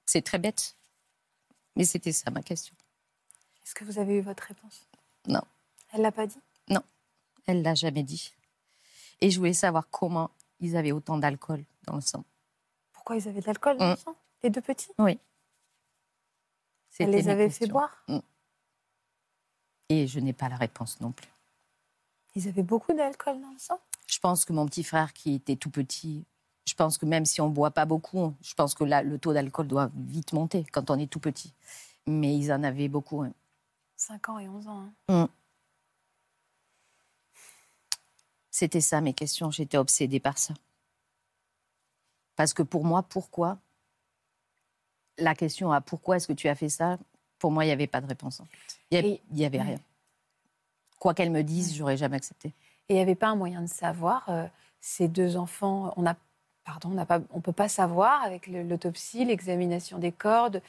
[0.05, 0.75] C'est très bête,
[1.75, 2.75] mais c'était ça ma question.
[3.65, 4.87] Est-ce que vous avez eu votre réponse?
[5.27, 5.41] Non.
[5.93, 6.39] Elle l'a pas dit?
[6.69, 6.83] Non,
[7.47, 8.33] elle l'a jamais dit.
[9.21, 12.25] Et je voulais savoir comment ils avaient autant d'alcool dans le sang.
[12.91, 13.97] Pourquoi ils avaient de l'alcool dans le mm.
[13.97, 14.15] sang?
[14.43, 14.91] Les deux petits?
[14.97, 15.17] Oui.
[16.99, 18.03] Elle les avait fait boire?
[18.07, 18.19] Mm.
[19.89, 21.29] Et je n'ai pas la réponse non plus.
[22.35, 23.79] Ils avaient beaucoup d'alcool dans le sang?
[24.07, 26.25] Je pense que mon petit frère, qui était tout petit,
[26.65, 29.19] je pense que même si on ne boit pas beaucoup, je pense que là, le
[29.19, 31.53] taux d'alcool doit vite monter quand on est tout petit.
[32.07, 33.25] Mais ils en avaient beaucoup.
[33.95, 34.89] 5 ans et 11 ans.
[35.09, 35.25] Hein.
[35.25, 35.29] Mm.
[38.49, 39.51] C'était ça mes questions.
[39.51, 40.53] J'étais obsédée par ça.
[42.35, 43.59] Parce que pour moi, pourquoi
[45.17, 46.97] La question à pourquoi est-ce que tu as fait ça,
[47.39, 48.41] pour moi, il n'y avait pas de réponse.
[48.91, 49.79] Il n'y avait, rien.
[50.99, 52.49] Quoi qu'elle me dise, j'aurais jamais accepté.
[52.89, 54.47] Et il n'y avait pas un moyen de savoir, euh,
[54.79, 56.15] ces deux enfants, on a
[56.63, 56.95] pardon,
[57.31, 60.51] on ne peut pas savoir avec l'autopsie, l'examination des corps.
[60.51, 60.61] De,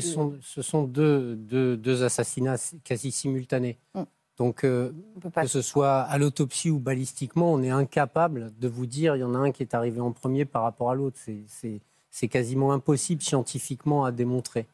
[0.00, 3.78] ce sont deux, deux, assassinats quasi simultanés.
[3.94, 4.02] Mm.
[4.38, 4.92] Donc, euh,
[5.34, 9.24] que ce soit à l'autopsie ou balistiquement, on est incapable de vous dire il y
[9.24, 11.18] en a un qui est arrivé en premier par rapport à l'autre.
[11.18, 11.80] C'est
[12.28, 14.66] quasiment impossible scientifiquement à démontrer.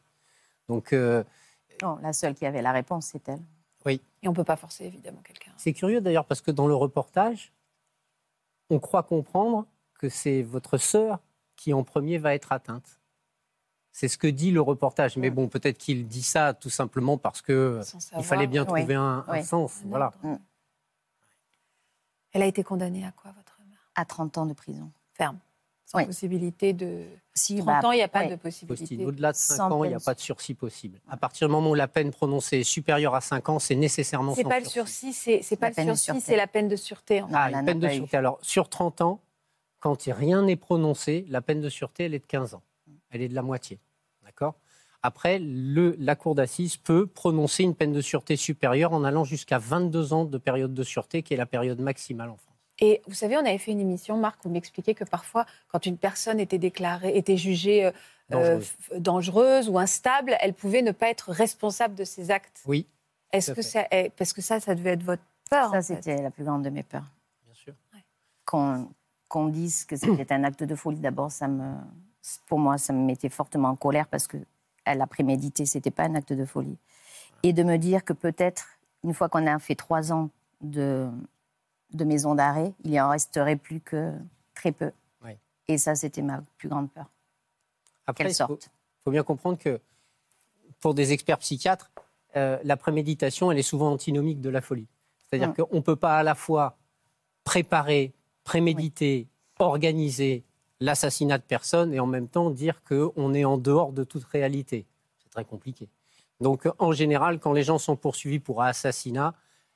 [0.69, 1.23] Donc, euh,
[1.81, 3.41] non, la seule qui avait la réponse, c'est elle.
[3.85, 4.01] Oui.
[4.21, 5.51] Et on ne peut pas forcer évidemment quelqu'un.
[5.57, 7.51] C'est curieux d'ailleurs parce que dans le reportage,
[8.69, 9.65] on croit comprendre
[9.99, 11.19] que c'est votre sœur
[11.55, 12.99] qui en premier va être atteinte.
[13.91, 15.17] C'est ce que dit le reportage.
[15.17, 17.81] Mais bon, peut-être qu'il dit ça tout simplement parce que
[18.17, 19.81] il fallait bien trouver un, sens.
[19.85, 20.13] Voilà.
[20.23, 20.35] Mm.
[22.31, 23.91] Elle a été condamnée à quoi, votre mère?
[23.93, 24.91] À 30 ans de prison.
[25.13, 25.37] Ferme.
[25.85, 27.03] Sans possibilité de.
[27.35, 29.05] Si, 30 bah, ans, il n'y a pas de possibilité.
[29.05, 30.99] Au-delà de 5 ans, il n'y a pas de sursis possible.
[31.09, 34.33] À partir du moment où la peine prononcée est supérieure à 5 ans, c'est nécessairement
[34.35, 37.21] C'est pas le sursis, c'est pas le sursis, c'est la peine de sûreté.
[37.21, 38.17] En ah, la peine de sûreté.
[38.17, 39.21] Alors, sur 30 ans,
[39.79, 42.63] quand rien n'est prononcé, la peine de sûreté, elle est de 15 ans.
[43.09, 43.79] Elle est de la moitié.
[44.23, 44.55] D'accord?
[45.01, 49.59] Après, le, la cour d'assises peut prononcer une peine de sûreté supérieure en allant jusqu'à
[49.59, 52.52] 22 ans de période de sûreté, qui est la période maximale en France.
[52.83, 55.85] Et vous savez, on avait fait une émission, Marc, où vous m'expliquiez que parfois, quand
[55.85, 57.93] une personne était déclarée, était jugée
[58.33, 58.59] euh,
[58.97, 59.69] dangereuse.
[59.69, 62.61] ou instable, elle pouvait ne pas être responsable de ses actes.
[62.65, 62.85] Oui.
[63.31, 63.85] Est-ce que ça,
[64.17, 65.71] parce que ça, ça devait être votre peur.
[65.71, 67.09] Ça, c'était la plus grande de mes peurs.
[67.45, 67.73] Bien sûr.
[68.43, 68.89] Quand,
[69.29, 71.75] qu'on dise que c'était un acte de folie, d'abord, ça me,
[72.47, 74.37] pour moi, ça me mettait fortement en colère parce que
[74.83, 76.77] elle a prémédité, c'était pas un acte de folie.
[77.43, 78.65] Et de me dire que peut-être,
[79.05, 80.29] une fois qu'on a fait trois ans
[80.59, 81.09] de,
[81.93, 84.13] de maison d'arrêt, il y en resterait plus que
[84.53, 84.91] très peu.
[85.69, 87.09] Et ça, c'était ma plus grande peur.
[88.05, 89.79] Après, il faut, bien comprendre que
[90.81, 91.89] pour des experts psychiatres,
[92.35, 94.87] euh, la préméditation, elle est souvent antinomique de la folie.
[95.19, 95.53] C'est-à-dire mm.
[95.53, 96.77] qu'on ne peut pas à la fois
[97.45, 98.13] préparer,
[98.43, 99.27] préméditer,
[99.59, 100.43] organiser
[100.79, 104.85] l'assassinat de personnes et en même temps dire qu'on est en dehors de toute réalité.
[105.17, 105.87] C'est très compliqué.
[106.41, 109.33] Donc, en général, quand les gens sont poursuivis pour assassinat,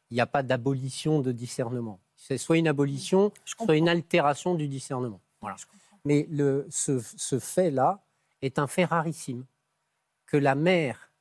[0.10, 2.00] il n'y a pas d'abolition de discernement.
[2.18, 5.22] C'est soit une abolition, soit une altération du discernement.
[5.40, 5.56] Voilà.
[6.04, 8.04] Mais le, ce, ce fait-là
[8.42, 9.46] est un fait rarissime.
[10.26, 11.12] Que la mère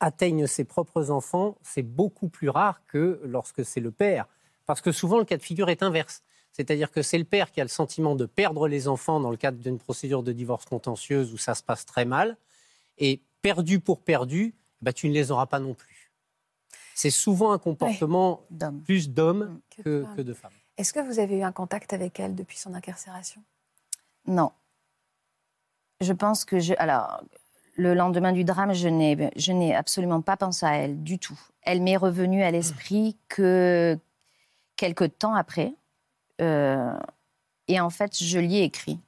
[0.00, 4.26] atteigne ses propres enfants, c'est beaucoup plus rare que lorsque c'est le père.
[4.66, 6.22] Parce que souvent, le cas de figure est inverse.
[6.52, 9.36] C'est-à-dire que c'est le père qui a le sentiment de perdre les enfants dans le
[9.36, 12.36] cadre d'une procédure de divorce contentieuse où ça se passe très mal.
[12.98, 15.91] Et perdu pour perdu, bah, tu ne les auras pas non plus.
[16.94, 18.42] C'est souvent un comportement
[18.84, 19.82] plus d'hommes mm.
[19.82, 20.52] que, que, de femmes.
[20.76, 23.42] Est-ce que vous avez eu un contact avec elle depuis son incarcération?
[24.26, 24.52] Non.
[26.00, 26.74] Je pense que je.
[26.78, 27.22] Alors,
[27.74, 31.38] le lendemain du drame, je n'ai, je n'ai absolument pas pensé à elle du tout.
[31.62, 33.98] Elle m'est revenue à l'esprit que
[34.76, 35.74] quelques temps après.
[36.40, 36.98] Euh,
[37.68, 38.98] et en fait, je lui ai écrit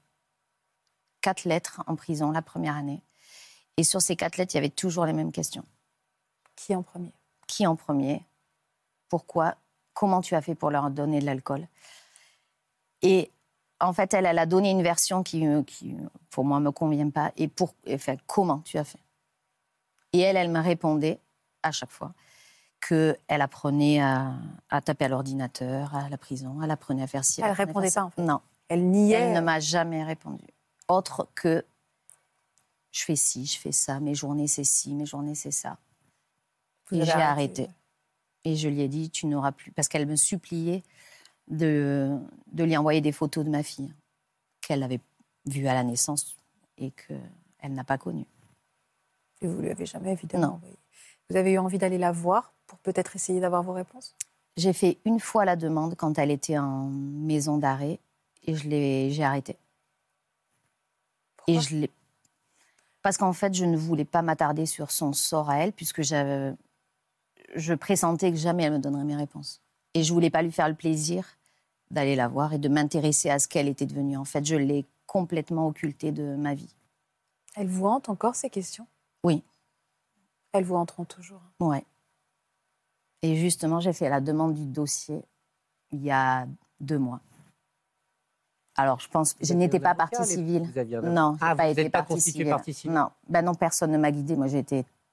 [1.20, 3.02] quatre lettres en prison la première année.
[3.76, 5.64] Et sur ces quatre lettres, il y avait toujours les mêmes questions.
[6.54, 7.12] Qui en premier?
[7.46, 8.24] Qui en premier?
[9.08, 9.56] Pourquoi?
[9.92, 11.66] Comment tu as fait pour leur donner de l'alcool?
[13.02, 13.30] Et
[13.80, 15.96] en fait, elle, elle a donné une version qui, euh, qui
[16.30, 17.32] pour moi, ne me convient pas.
[17.36, 18.98] Et, pour, enfin, comment tu as fait?
[20.12, 21.20] Et elle, elle me répondait
[21.62, 22.12] à chaque fois
[22.86, 24.34] qu'elle apprenait à,
[24.84, 27.40] taper à l'ordinateur, à la prison, elle apprenait à faire ci.
[27.40, 28.22] Elle, ne répondait pas, en fait.
[28.22, 28.40] Non.
[28.68, 29.14] Elle niait.
[29.14, 30.44] Elle ne m'a jamais répondu.
[30.88, 31.64] Autre que
[32.90, 35.78] je fais ci, je fais ça, mes journées c'est ci, mes journées c'est ça.
[36.92, 37.68] Et j'ai arrêté.
[38.44, 39.72] Et je lui ai dit, tu n'auras plus.
[39.72, 40.82] Parce qu'elle me suppliait
[41.48, 42.18] de,
[42.52, 43.92] de lui envoyer des photos de ma fille
[44.60, 45.00] qu'elle avait
[45.46, 46.36] vue à la naissance
[46.78, 48.26] et qu'elle n'a pas connue.
[49.40, 50.76] Et vous ne lui avez jamais évidemment envoyé.
[51.30, 54.14] Vous avez eu envie d'aller la voir pour peut-être essayer d'avoir vos réponses?
[54.56, 57.98] J'ai fait une fois la demande quand elle était en maison d'arrêt
[58.46, 59.56] et je l'ai, j'ai arrêté.
[61.46, 61.90] et je l'ai
[63.04, 66.00] parce qu'en fait, je ne voulais pas m'attarder sur son sort à elle, puisque
[67.54, 69.60] je pressentais que jamais elle me donnerait mes réponses.
[69.94, 71.24] Et je voulais pas lui faire le plaisir
[71.90, 74.16] d'aller la voir et de m'intéresser à ce qu'elle était devenue.
[74.16, 76.74] En fait, je l'ai complètement occultée de ma vie.
[77.54, 78.86] Elle vous hante encore ces questions?
[79.22, 79.42] Oui.
[80.52, 81.78] Elles vous hanteront toujours Oui.
[83.22, 85.22] Et justement, j'ai fait la demande du dossier
[85.92, 86.46] il y a
[86.80, 87.20] deux mois.
[88.76, 90.68] Alors, je pense, je n'étais pas partie civile.
[91.04, 92.96] Non, ah, pas vous été pas constituée partie civile.
[92.96, 94.34] Non, ben non, personne ne m'a guidée.
[94.34, 95.03] Moi, j'étais ah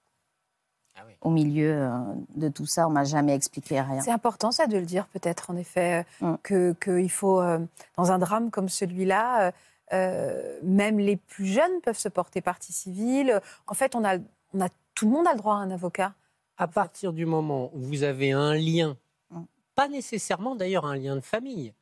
[1.21, 1.89] au milieu euh,
[2.35, 2.87] de tout ça.
[2.87, 4.01] On m'a jamais expliqué rien.
[4.01, 6.37] C'est important ça de le dire, peut-être en effet, euh, mm.
[6.43, 7.59] que qu'il faut euh,
[7.97, 9.53] dans un drame comme celui-là.
[10.63, 13.41] même les plus jeunes peuvent se porter partie civile.
[13.67, 14.17] En fait, on a,
[14.53, 16.13] on a, tout le monde a le droit à un avocat.
[16.57, 18.97] À partir du moment où vous avez un lien,
[19.29, 19.41] mm.
[19.75, 21.73] pas nécessairement d'ailleurs un lien de famille,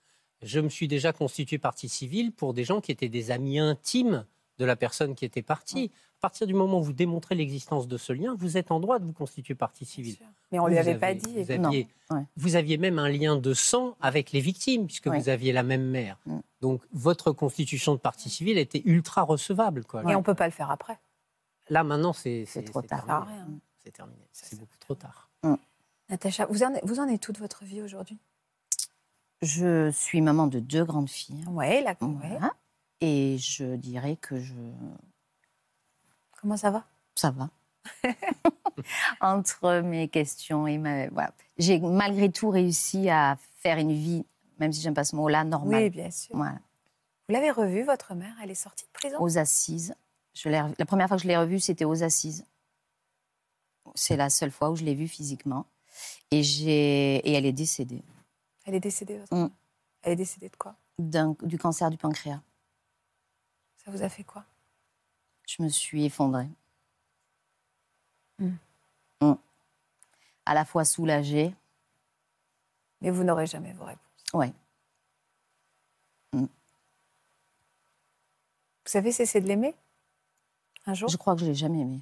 [0.41, 4.25] je me suis déjà constitué partie civile pour des gens qui étaient des amis intimes
[4.57, 5.91] de la personne qui était partie.
[6.19, 8.99] À partir du moment où vous démontrez l'existence de ce lien, vous êtes en droit
[8.99, 10.17] de vous constituer partie civile.
[10.51, 11.43] Mais on ne lui avait pas dit.
[11.43, 11.87] Vous aviez,
[12.35, 15.85] vous aviez, même un lien de sang avec les victimes, puisque vous aviez la même
[15.85, 16.19] mère.
[16.25, 16.39] Mm.
[16.59, 19.85] Donc votre constitution de partie civile était ultra recevable.
[19.85, 20.03] Quoi.
[20.11, 20.99] Et on ne peut pas le faire après.
[21.69, 23.29] Là, maintenant, c'est trop tard.
[23.77, 24.27] C'est terminé.
[24.33, 25.29] C'est beaucoup trop tard.
[25.43, 25.55] Mm.
[26.09, 28.19] Natacha, vous en, vous en êtes toute votre vie aujourd'hui?
[29.41, 31.45] Je suis maman de deux grandes filles.
[31.47, 31.95] Ouais, la
[32.99, 34.53] Et je dirais que je.
[36.41, 36.85] Comment ça va?
[37.15, 37.49] Ça va.
[39.21, 41.09] Entre mes questions et ma.
[41.09, 41.33] Voilà.
[41.57, 44.25] J'ai malgré tout réussi à faire une vie,
[44.59, 45.83] même si j'aime pas ce mot-là, normale.
[45.83, 46.35] Oui, bien sûr.
[46.35, 46.59] Voilà.
[47.27, 48.33] Vous l'avez revue, votre mère?
[48.41, 49.17] Elle est sortie de prison?
[49.19, 49.93] Aux assises.
[50.33, 52.45] Je la première fois que je l'ai revue, c'était aux assises.
[53.95, 55.65] C'est la seule fois où je l'ai vue physiquement.
[56.31, 58.03] Et, et elle est décédée.
[58.65, 59.49] Elle est décédée, votre mm.
[60.03, 60.75] Elle est décédée de quoi?
[60.97, 62.41] Du cancer du pancréas.
[63.83, 64.45] Ça vous a fait quoi?
[65.49, 66.47] Je me suis effondrée.
[68.37, 68.51] Mm.
[69.21, 69.33] Mm.
[70.45, 71.55] À la fois soulagée.
[73.01, 74.23] Mais vous n'aurez jamais vos réponses.
[74.33, 74.53] Oui.
[76.33, 76.47] Vous
[78.93, 79.73] avez cessé de l'aimer?
[80.85, 81.09] Un jour?
[81.09, 82.01] Je crois que je ne l'ai jamais aimé.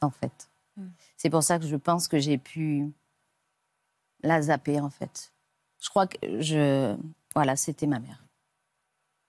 [0.00, 0.48] En fait.
[1.18, 2.92] C'est pour ça que je pense que j'ai pu
[4.20, 5.34] la zapper, en fait.
[5.80, 6.96] Je crois que je.
[7.34, 8.24] Voilà, c'était ma mère.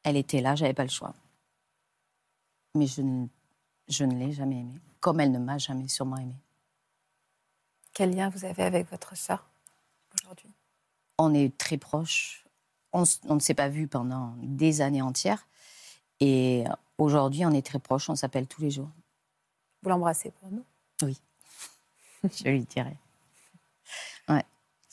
[0.03, 1.13] Elle était là, j'avais pas le choix.
[2.77, 3.27] Mais je ne,
[3.87, 6.39] je ne l'ai jamais aimée, comme elle ne m'a jamais sûrement aimée.
[7.93, 9.49] Quel lien vous avez avec votre sœur
[10.13, 10.51] aujourd'hui?
[11.17, 12.45] On est très proches.
[12.93, 15.47] On, on ne s'est pas vus pendant des années entières.
[16.19, 16.63] Et
[16.97, 18.89] aujourd'hui, on est très proches, on s'appelle tous les jours.
[19.81, 20.65] Vous l'embrassez pour nous?
[21.01, 21.19] Oui,
[22.23, 22.97] je lui dirai.
[24.27, 24.45] Ouais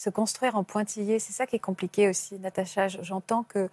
[0.05, 1.19] se construire en pointillé.
[1.19, 2.89] C'est ça qui est compliqué aussi, Natacha.
[2.89, 3.71] J'entends que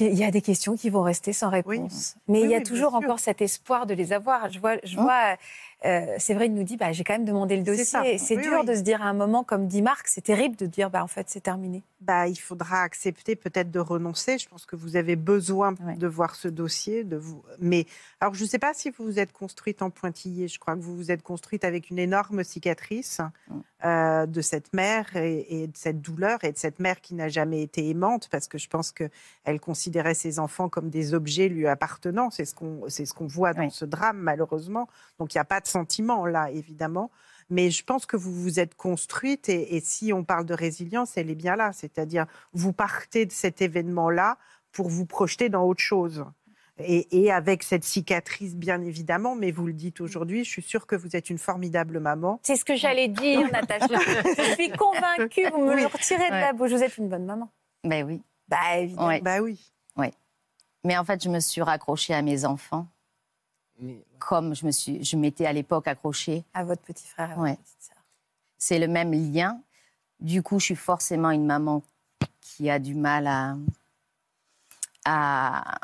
[0.00, 2.16] il y a des questions qui vont rester sans réponse.
[2.28, 4.50] Mais il y a toujours encore cet espoir de les avoir.
[4.50, 5.02] Je vois, je hein?
[5.02, 5.36] vois
[5.84, 8.18] euh, Séverine nous dit bah, j'ai quand même demandé le dossier.
[8.18, 10.90] C'est dur de se dire à un moment, comme dit Marc, c'est terrible de dire
[10.90, 11.84] bah, en fait, c'est terminé.
[12.00, 14.38] Bah, il faudra accepter peut-être de renoncer.
[14.38, 17.04] Je pense que vous avez besoin de voir ce dossier.
[17.04, 17.42] De vous...
[17.60, 17.86] Mais
[18.20, 20.48] alors, je ne sais pas si vous vous êtes construite en pointillé.
[20.48, 23.54] Je crois que vous vous êtes construite avec une énorme cicatrice mm.
[23.84, 27.62] euh, de cette mère et, de cette douleur et de cette mère qui n'a jamais
[27.62, 32.30] été aimante parce que je pense qu'elle considérait ses enfants comme des objets lui appartenant.
[32.30, 34.88] C'est ce qu'on ce qu'on voit dans ce drame, malheureusement.
[35.18, 37.10] Donc, il n'y a pas de sentiment là, évidemment.
[37.50, 41.30] Mais je pense que vous vous êtes construite et, si on parle de résilience, elle
[41.30, 41.72] est bien là.
[41.72, 44.36] C'est-à-dire, vous partez de cet événement-là
[44.70, 46.26] pour vous projeter dans autre chose.
[46.80, 50.94] Et, avec cette cicatrice, bien évidemment, mais vous le dites aujourd'hui, je suis sûre que
[50.94, 52.38] vous êtes une formidable maman.
[52.44, 53.86] C'est ce que j'allais dire, Natacha.
[53.88, 56.70] je suis convaincue, vous me le retirez de la bouche.
[56.70, 57.50] Vous êtes une bonne maman.
[57.82, 58.22] Ben oui.
[58.46, 59.18] Bah, évidemment.
[59.22, 59.72] Bah oui.
[59.96, 60.10] Oui.
[60.84, 62.86] Mais en fait, je me suis raccrochée à mes enfants
[64.18, 66.44] comme je me suis, je m'étais à l'époque accrochée.
[66.54, 67.58] À votre petit frère, à ouais.
[68.56, 69.60] C'est le même lien.
[70.20, 71.82] Du coup, je suis forcément une maman
[72.40, 73.56] qui a du mal à,
[75.04, 75.78] à,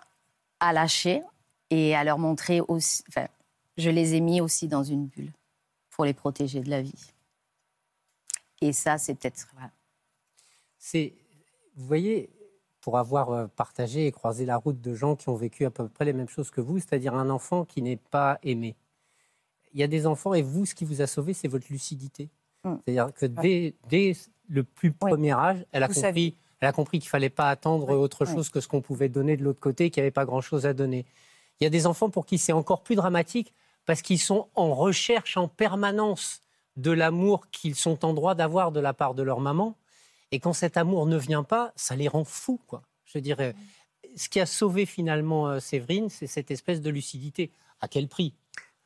[0.59, 1.23] à lâcher
[1.71, 3.05] et à leur montrer aussi.
[3.09, 3.29] Enfin,
[3.77, 5.33] je les ai mis aussi dans une bulle
[5.91, 7.13] pour les protéger de la vie.
[8.61, 9.47] Et ça, c'est peut-être.
[10.79, 11.15] C'est,
[11.77, 12.31] vous voyez,
[12.85, 15.89] pour avoir euh, partagé et croisé la route de gens qui ont vécu à peu
[15.89, 18.77] près les mêmes choses que vous, c'est-à-dire un enfant qui n'est pas aimé.
[19.73, 22.29] Il y a des enfants, et vous, ce qui vous a sauvé, c'est votre lucidité.
[22.63, 22.75] Mm.
[22.85, 24.13] C'est-à-dire que dès,
[24.51, 28.27] le plus premier âge, elle a compris, elle a compris qu'il fallait pas attendre autre
[28.27, 30.75] chose que ce qu'on pouvait donner de l'autre côté, qu'il n'y avait pas grand-chose à
[30.75, 31.07] donner.
[31.61, 33.55] Il y a des enfants pour qui c'est encore plus dramatique
[33.87, 36.43] parce qu'ils sont en recherche en permanence
[36.77, 39.75] de l'amour qu'ils sont en droit d'avoir de la part de leur maman
[40.35, 42.83] et quand cet amour ne vient pas, ça les rend fous, quoi.
[43.05, 43.55] Je dirais,
[44.17, 47.53] ce qui a sauvé finalement euh, Séverine, c'est cette espèce de lucidité.
[47.81, 48.35] À quel prix?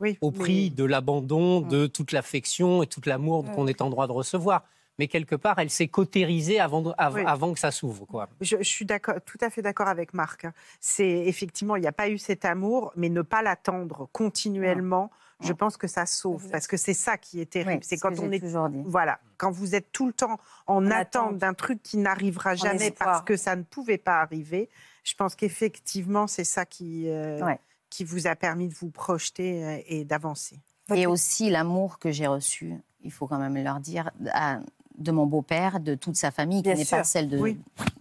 [0.00, 4.06] Oui, Au prix de l'abandon, de toute l'affection et tout l'amour qu'on est en droit
[4.06, 4.64] de recevoir
[4.98, 8.04] mais quelque part, elle s'est cautérisée avant, avant que ça s'ouvre.
[8.04, 8.28] Quoi.
[8.40, 10.46] Je, je suis tout à fait d'accord avec Marc.
[10.80, 15.10] C'est effectivement, il n'y a pas eu cet amour, mais ne pas l'attendre continuellement
[15.40, 17.82] je pense que ça sauve parce que c'est ça qui est terrible.
[17.84, 18.42] c'est quand on est
[18.84, 23.22] voilà, quand vous êtes tout le temps en, attente d'un truc qui n'arrivera jamais parce
[23.22, 24.68] que ça ne pouvait pas arriver.
[25.04, 27.40] Je pense qu'effectivement, c'est ça qui euh,
[27.88, 30.60] qui vous a permis de vous projeter euh, et d'avancer.
[30.94, 34.10] Et aussi l'amour que j'ai reçu, il faut quand même leur dire,
[34.98, 37.56] de mon beau-père, de toute sa famille, qui n'est pas celle de,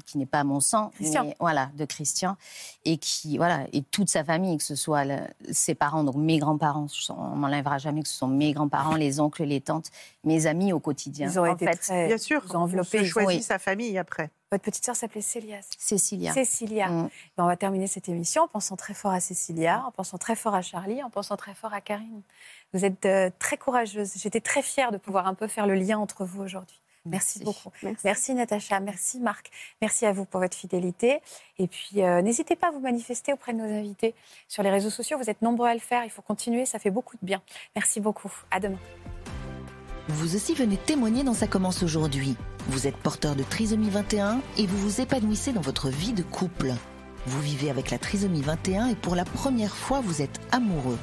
[0.06, 2.38] qui n'est pas mon sang, mais voilà, de Christian,
[2.86, 5.04] et qui voilà, et toute sa famille, que ce soit
[5.52, 9.44] ses parents, donc mes grands-parents, on m'enlèvera jamais que ce sont mes grands-parents, les oncles,
[9.44, 9.92] les tantes,
[10.24, 11.30] mes amis au quotidien.
[11.30, 13.06] Ils ont été fait, très, bien sûr, enveloppés.
[13.06, 14.30] choisi sa famille après.
[14.50, 15.58] Votre petite sœur s'appelait Célia.
[15.78, 16.32] Cécilia.
[16.32, 16.88] Cécilia.
[16.88, 17.10] Mm.
[17.36, 20.38] Ben, on va terminer cette émission en pensant très fort à Cécilia, en pensant très
[20.38, 22.22] fort à Charlie, en pensant très fort à Karine.
[22.74, 24.14] Vous êtes euh, très courageuse.
[24.16, 26.80] J'étais très fière de pouvoir un peu faire le lien entre vous aujourd'hui.
[27.10, 27.72] Merci, beaucoup.
[28.04, 28.34] Merci.
[28.34, 29.50] Natacha, merci Marc,
[29.82, 31.20] merci à vous pour votre fidélité.
[31.60, 34.14] Et puis euh, n'hésitez pas à vous manifester auprès de nos invités
[34.48, 35.18] sur les réseaux sociaux.
[35.18, 37.42] Vous êtes nombreux à le faire, il faut continuer, ça fait beaucoup de bien.
[37.76, 38.32] Merci beaucoup.
[38.52, 38.78] À demain.
[40.10, 42.38] Vous aussi venez témoigner dans Ça commence aujourd'hui.
[42.70, 46.74] Vous êtes porteur de trisomie 21 et vous vous épanouissez dans votre vie de couple.
[47.26, 50.98] Vous vivez avec la trisomie 21 et pour la première fois vous êtes amoureux.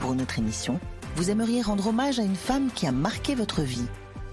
[0.00, 0.80] Pour notre émission,
[1.14, 3.86] vous aimeriez rendre hommage à une femme qui a marqué votre vie.